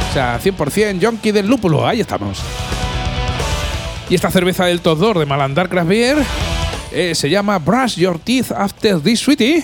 o 0.09 0.13
sea, 0.15 0.39
100% 0.41 1.05
Junkie 1.05 1.31
del 1.31 1.45
lúpulo. 1.45 1.85
Ahí 1.85 1.99
estamos. 1.99 2.39
Y 4.11 4.15
esta 4.15 4.29
cerveza 4.29 4.65
del 4.65 4.81
Todor 4.81 5.19
de 5.19 5.25
Malandar 5.25 5.69
Craft 5.69 5.87
Beer 5.87 6.17
eh, 6.91 7.15
se 7.15 7.29
llama 7.29 7.57
Brush 7.59 7.95
Your 7.95 8.19
Teeth 8.19 8.51
After 8.51 8.99
This 8.99 9.21
Sweetie. 9.21 9.63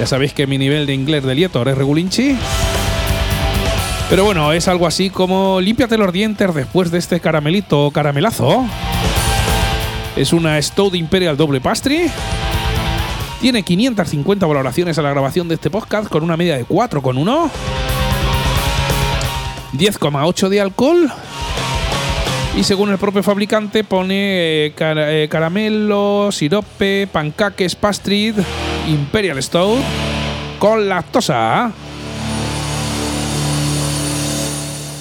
Ya 0.00 0.06
sabéis 0.06 0.32
que 0.32 0.48
mi 0.48 0.58
nivel 0.58 0.86
de 0.86 0.94
inglés 0.94 1.22
de 1.22 1.36
Lietor 1.36 1.68
es 1.68 1.78
regulinchi. 1.78 2.36
Pero 4.10 4.24
bueno, 4.24 4.52
es 4.52 4.66
algo 4.66 4.88
así 4.88 5.08
como 5.08 5.60
límpiate 5.60 5.96
los 5.96 6.12
dientes 6.12 6.52
después 6.52 6.90
de 6.90 6.98
este 6.98 7.20
caramelito 7.20 7.86
o 7.86 7.92
caramelazo. 7.92 8.66
Es 10.16 10.32
una 10.32 10.60
Stout 10.60 10.96
Imperial 10.96 11.36
Doble 11.36 11.60
Pastry. 11.60 12.10
Tiene 13.40 13.62
550 13.62 14.46
valoraciones 14.46 14.98
a 14.98 15.02
la 15.02 15.10
grabación 15.10 15.46
de 15.46 15.54
este 15.54 15.70
podcast 15.70 16.08
con 16.08 16.24
una 16.24 16.36
media 16.36 16.56
de 16.56 16.66
4,1. 16.66 17.50
10,8 19.74 20.48
de 20.48 20.60
alcohol 20.60 21.12
y 22.56 22.64
según 22.64 22.90
el 22.90 22.98
propio 22.98 23.22
fabricante 23.22 23.84
pone 23.84 24.66
eh, 24.66 24.74
eh, 24.78 25.28
caramelo, 25.30 26.30
sirope, 26.32 27.06
pancaques, 27.06 27.76
pastry, 27.76 28.34
Imperial 28.88 29.42
Stout 29.42 29.78
con 30.58 30.88
lactosa. 30.88 31.70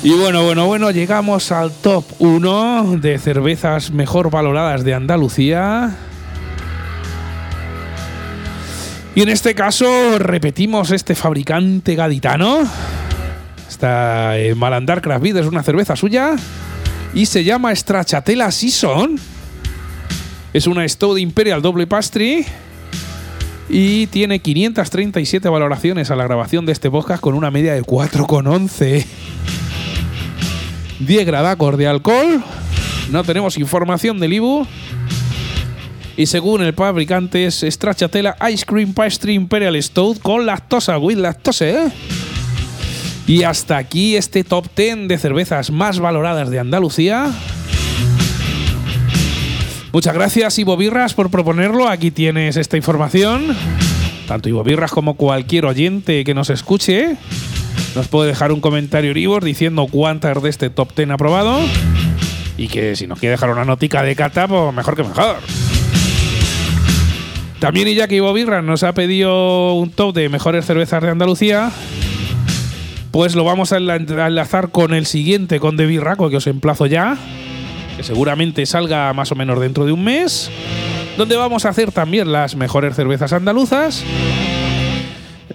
Y 0.03 0.11
bueno, 0.11 0.43
bueno, 0.43 0.67
bueno, 0.67 0.91
llegamos 0.91 1.51
al 1.51 1.71
top 1.71 2.05
1 2.19 2.97
de 2.97 3.17
cervezas 3.17 3.91
mejor 3.91 4.29
valoradas 4.29 4.83
de 4.83 4.93
Andalucía. 4.93 5.95
Y 9.15 9.23
en 9.23 9.29
este 9.29 9.55
caso 9.55 10.19
repetimos 10.19 10.91
este 10.91 11.15
fabricante 11.15 11.95
gaditano. 11.95 12.59
Esta 13.67 14.37
eh, 14.37 14.53
Malandar 14.53 15.01
Craft 15.01 15.23
Beer 15.23 15.37
es 15.37 15.47
una 15.47 15.63
cerveza 15.63 15.95
suya 15.95 16.35
y 17.13 17.25
se 17.25 17.43
llama 17.43 17.75
Stracciatella 17.75 18.51
Season. 18.51 19.19
Es 20.53 20.67
una 20.67 20.87
Stout 20.87 21.19
Imperial 21.19 21.61
Doble 21.61 21.87
Pastry 21.87 22.45
y 23.69 24.07
tiene 24.07 24.39
537 24.39 25.49
valoraciones 25.49 26.09
a 26.09 26.15
la 26.15 26.23
grabación 26.23 26.65
de 26.65 26.71
este 26.71 26.89
podcast 26.89 27.21
con 27.21 27.33
una 27.33 27.51
media 27.51 27.73
de 27.73 27.83
4,11. 27.83 29.05
10 30.99 31.25
gradacos 31.25 31.77
de 31.77 31.87
alcohol. 31.87 32.43
No 33.11 33.23
tenemos 33.23 33.57
información 33.57 34.19
del 34.19 34.33
IBU. 34.33 34.67
Y 36.15 36.25
según 36.25 36.63
el 36.63 36.73
fabricante 36.73 37.45
es 37.45 37.63
Stracciatella 37.67 38.35
Ice 38.51 38.65
Cream 38.65 38.93
Pastry 38.93 39.33
Imperial 39.35 39.81
Stout 39.81 40.19
con 40.19 40.47
lactosa, 40.47 40.97
with 40.97 41.17
lactose, 41.17 41.69
¿eh? 41.69 41.91
Y 43.27 43.43
hasta 43.43 43.77
aquí 43.77 44.15
este 44.15 44.45
top 44.45 44.67
10 44.75 45.09
de 45.09 45.17
cervezas 45.17 45.69
más 45.69 45.99
valoradas 45.99 46.49
de 46.49 46.59
Andalucía. 46.59 47.29
Muchas 49.91 50.13
gracias 50.13 50.57
Ivo 50.59 50.77
Birras 50.77 51.13
por 51.13 51.29
proponerlo. 51.29 51.89
Aquí 51.89 52.09
tienes 52.09 52.55
esta 52.55 52.77
información. 52.77 53.55
Tanto 54.27 54.47
Ivo 54.47 54.63
Birras 54.63 54.91
como 54.91 55.15
cualquier 55.15 55.65
oyente 55.65 56.23
que 56.23 56.33
nos 56.33 56.49
escuche 56.49 57.17
nos 57.95 58.07
puede 58.07 58.29
dejar 58.29 58.51
un 58.51 58.61
comentario 58.61 59.11
en 59.11 59.43
diciendo 59.43 59.87
cuántas 59.89 60.41
de 60.41 60.49
este 60.49 60.69
top 60.69 60.95
10 60.95 61.09
ha 61.09 61.17
probado. 61.17 61.59
Y 62.55 62.67
que 62.67 62.95
si 62.95 63.07
nos 63.07 63.19
quiere 63.19 63.31
dejar 63.31 63.49
una 63.49 63.65
notica 63.65 64.03
de 64.03 64.15
cata, 64.15 64.47
pues 64.47 64.73
mejor 64.73 64.95
que 64.95 65.03
mejor. 65.03 65.37
También 67.59 67.87
y 67.87 67.95
ya 67.95 68.07
que 68.07 68.15
Ivo 68.15 68.31
Birras 68.33 68.63
nos 68.63 68.83
ha 68.83 68.93
pedido 68.93 69.73
un 69.73 69.89
top 69.89 70.15
de 70.15 70.29
mejores 70.29 70.65
cervezas 70.65 71.01
de 71.01 71.09
Andalucía, 71.09 71.71
pues 73.11 73.35
lo 73.35 73.43
vamos 73.43 73.73
a 73.73 73.77
enlazar 73.77 74.69
con 74.69 74.93
el 74.93 75.05
siguiente 75.05 75.59
con 75.59 75.77
De 75.77 75.85
Birraco 75.85 76.29
que 76.29 76.37
os 76.37 76.47
emplazo 76.47 76.85
ya, 76.85 77.17
que 77.95 78.03
seguramente 78.03 78.65
salga 78.65 79.11
más 79.13 79.31
o 79.31 79.35
menos 79.35 79.59
dentro 79.59 79.85
de 79.85 79.91
un 79.91 80.03
mes. 80.03 80.51
donde 81.17 81.35
vamos 81.35 81.65
a 81.65 81.69
hacer 81.69 81.91
también 81.91 82.31
las 82.31 82.55
mejores 82.55 82.95
cervezas 82.95 83.33
andaluzas 83.33 84.03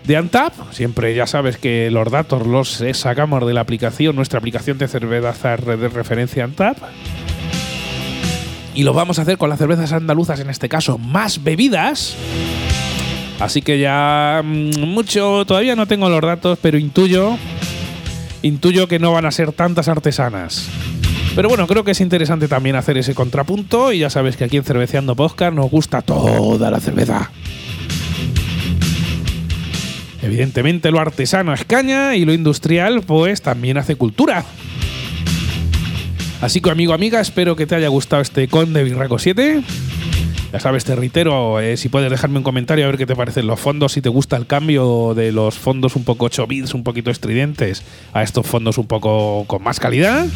de 0.04 0.16
Antap. 0.16 0.52
Siempre 0.72 1.14
ya 1.14 1.26
sabes 1.26 1.56
que 1.56 1.90
los 1.90 2.10
datos 2.10 2.46
los 2.46 2.82
sacamos 2.94 3.46
de 3.46 3.54
la 3.54 3.60
aplicación, 3.60 4.16
nuestra 4.16 4.38
aplicación 4.38 4.78
de 4.78 4.88
cervezas 4.88 5.64
de 5.64 5.88
referencia 5.88 6.44
Antap. 6.44 6.76
Y 8.74 8.84
lo 8.84 8.92
vamos 8.94 9.18
a 9.18 9.22
hacer 9.22 9.38
con 9.38 9.50
las 9.50 9.58
cervezas 9.58 9.92
andaluzas, 9.92 10.40
en 10.40 10.50
este 10.50 10.68
caso, 10.68 10.98
más 10.98 11.44
bebidas. 11.44 12.16
Así 13.42 13.61
que 13.61 13.81
ya 13.81 14.40
mm, 14.44 14.83
mucho, 14.87 15.44
todavía 15.44 15.74
no 15.74 15.87
tengo 15.87 16.09
los 16.09 16.20
datos, 16.20 16.61
pero 16.62 16.78
intuyo, 16.78 17.37
intuyo 18.42 18.87
que 18.87 19.00
no 19.00 19.11
van 19.11 19.26
a 19.26 19.33
ser 19.33 19.52
tantas 19.52 19.88
artesanas. 19.88 20.68
Pero 21.35 21.48
bueno, 21.48 21.66
creo 21.66 21.83
que 21.83 21.90
es 21.90 22.00
interesante 22.00 22.46
también 22.46 22.76
hacer 22.76 22.98
ese 22.98 23.16
contrapunto 23.16 23.92
y 23.92 23.98
ya 23.98 24.11
sabes 24.11 24.37
que 24.37 24.44
aquí 24.44 24.59
en 24.59 24.62
Cerveceando 24.62 25.16
Podcast 25.16 25.55
nos 25.57 25.68
gusta 25.72 26.02
toda 26.02 26.70
la 26.70 26.78
cerveza. 26.78 27.33
Evidentemente 30.22 30.92
lo 30.92 31.00
artesano 31.00 31.52
es 31.52 31.64
caña 31.64 32.14
y 32.14 32.24
lo 32.24 32.33
industrial 32.33 33.02
pues 33.02 33.42
también 33.42 33.76
hace 33.76 33.96
cultura. 33.96 34.44
Así 36.40 36.61
que 36.61 36.70
amigo, 36.70 36.92
amiga, 36.92 37.20
espero 37.20 37.57
que 37.57 37.66
te 37.66 37.74
haya 37.74 37.88
gustado 37.88 38.22
este 38.22 38.46
Conde 38.46 38.85
Virraco 38.85 39.18
7. 39.18 39.64
Ya 40.52 40.60
sabes, 40.60 40.84
te 40.84 40.94
reitero, 40.94 41.60
eh, 41.60 41.78
si 41.78 41.88
puedes 41.88 42.10
dejarme 42.10 42.36
un 42.36 42.44
comentario 42.44 42.84
a 42.84 42.88
ver 42.88 42.98
qué 42.98 43.06
te 43.06 43.16
parecen 43.16 43.46
los 43.46 43.58
fondos, 43.58 43.92
si 43.92 44.02
te 44.02 44.10
gusta 44.10 44.36
el 44.36 44.46
cambio 44.46 45.14
de 45.14 45.32
los 45.32 45.58
fondos 45.58 45.96
un 45.96 46.04
poco 46.04 46.26
8 46.26 46.46
bits, 46.46 46.74
un 46.74 46.84
poquito 46.84 47.10
estridentes, 47.10 47.82
a 48.12 48.22
estos 48.22 48.46
fondos 48.46 48.76
un 48.76 48.86
poco 48.86 49.44
con 49.46 49.62
más 49.62 49.80
calidad. 49.80 50.26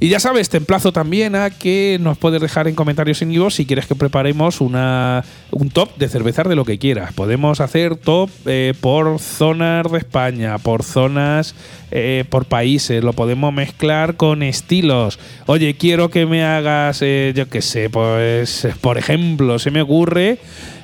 Y 0.00 0.10
ya 0.10 0.20
sabes, 0.20 0.48
te 0.48 0.58
emplazo 0.58 0.92
también 0.92 1.34
a 1.34 1.50
que 1.50 1.98
nos 2.00 2.16
puedes 2.18 2.40
dejar 2.40 2.68
en 2.68 2.76
comentarios 2.76 3.20
en 3.20 3.30
vivo 3.30 3.50
si 3.50 3.66
quieres 3.66 3.86
que 3.86 3.96
preparemos 3.96 4.60
una, 4.60 5.24
un 5.50 5.70
top 5.70 5.96
de 5.96 6.08
cervezas 6.08 6.48
de 6.48 6.54
lo 6.54 6.64
que 6.64 6.78
quieras. 6.78 7.12
Podemos 7.12 7.60
hacer 7.60 7.96
top 7.96 8.30
eh, 8.46 8.74
por 8.80 9.18
zonas 9.18 9.90
de 9.90 9.98
España, 9.98 10.56
por 10.58 10.84
zonas, 10.84 11.56
eh, 11.90 12.24
por 12.30 12.44
países, 12.44 13.02
lo 13.02 13.12
podemos 13.12 13.52
mezclar 13.52 14.14
con 14.14 14.44
estilos. 14.44 15.18
Oye, 15.46 15.74
quiero 15.74 16.10
que 16.10 16.26
me 16.26 16.44
hagas, 16.44 17.02
eh, 17.02 17.32
yo 17.34 17.48
qué 17.48 17.60
sé, 17.60 17.90
pues, 17.90 18.68
por 18.80 18.98
ejemplo, 18.98 19.58
se 19.58 19.72
me 19.72 19.82
ocurre 19.82 20.38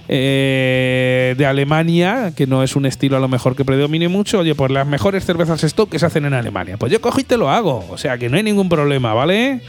eh, 0.08 1.34
de 1.36 1.46
Alemania, 1.46 2.32
que 2.36 2.46
no 2.46 2.62
es 2.62 2.76
un 2.76 2.86
estilo 2.86 3.16
a 3.16 3.20
lo 3.20 3.28
mejor 3.28 3.56
que 3.56 3.64
predomine 3.64 4.08
mucho, 4.08 4.40
oye, 4.40 4.54
pues 4.54 4.70
las 4.70 4.86
mejores 4.86 5.24
cervezas 5.24 5.64
stock 5.64 5.90
que 5.90 5.98
se 5.98 6.06
hacen 6.06 6.24
en 6.24 6.34
Alemania. 6.34 6.76
Pues 6.76 6.92
yo 6.92 7.00
cojo 7.00 7.20
y 7.20 7.24
te 7.24 7.36
lo 7.36 7.50
hago, 7.50 7.84
o 7.88 7.98
sea 7.98 8.18
que 8.18 8.28
no 8.28 8.36
hay 8.36 8.42
ningún 8.42 8.68
problema, 8.68 9.14
¿vale? 9.14 9.60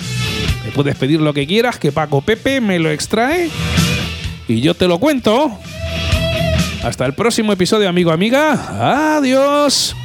Me 0.65 0.71
puedes 0.71 0.95
pedir 0.95 1.21
lo 1.21 1.33
que 1.33 1.47
quieras, 1.47 1.79
que 1.79 1.91
Paco 1.91 2.21
Pepe 2.21 2.59
me 2.59 2.79
lo 2.79 2.89
extrae 2.89 3.49
y 4.47 4.61
yo 4.61 4.73
te 4.73 4.87
lo 4.87 4.99
cuento. 4.99 5.51
Hasta 6.83 7.05
el 7.05 7.13
próximo 7.13 7.51
episodio, 7.51 7.89
amigo, 7.89 8.11
amiga. 8.11 9.15
Adiós. 9.17 9.95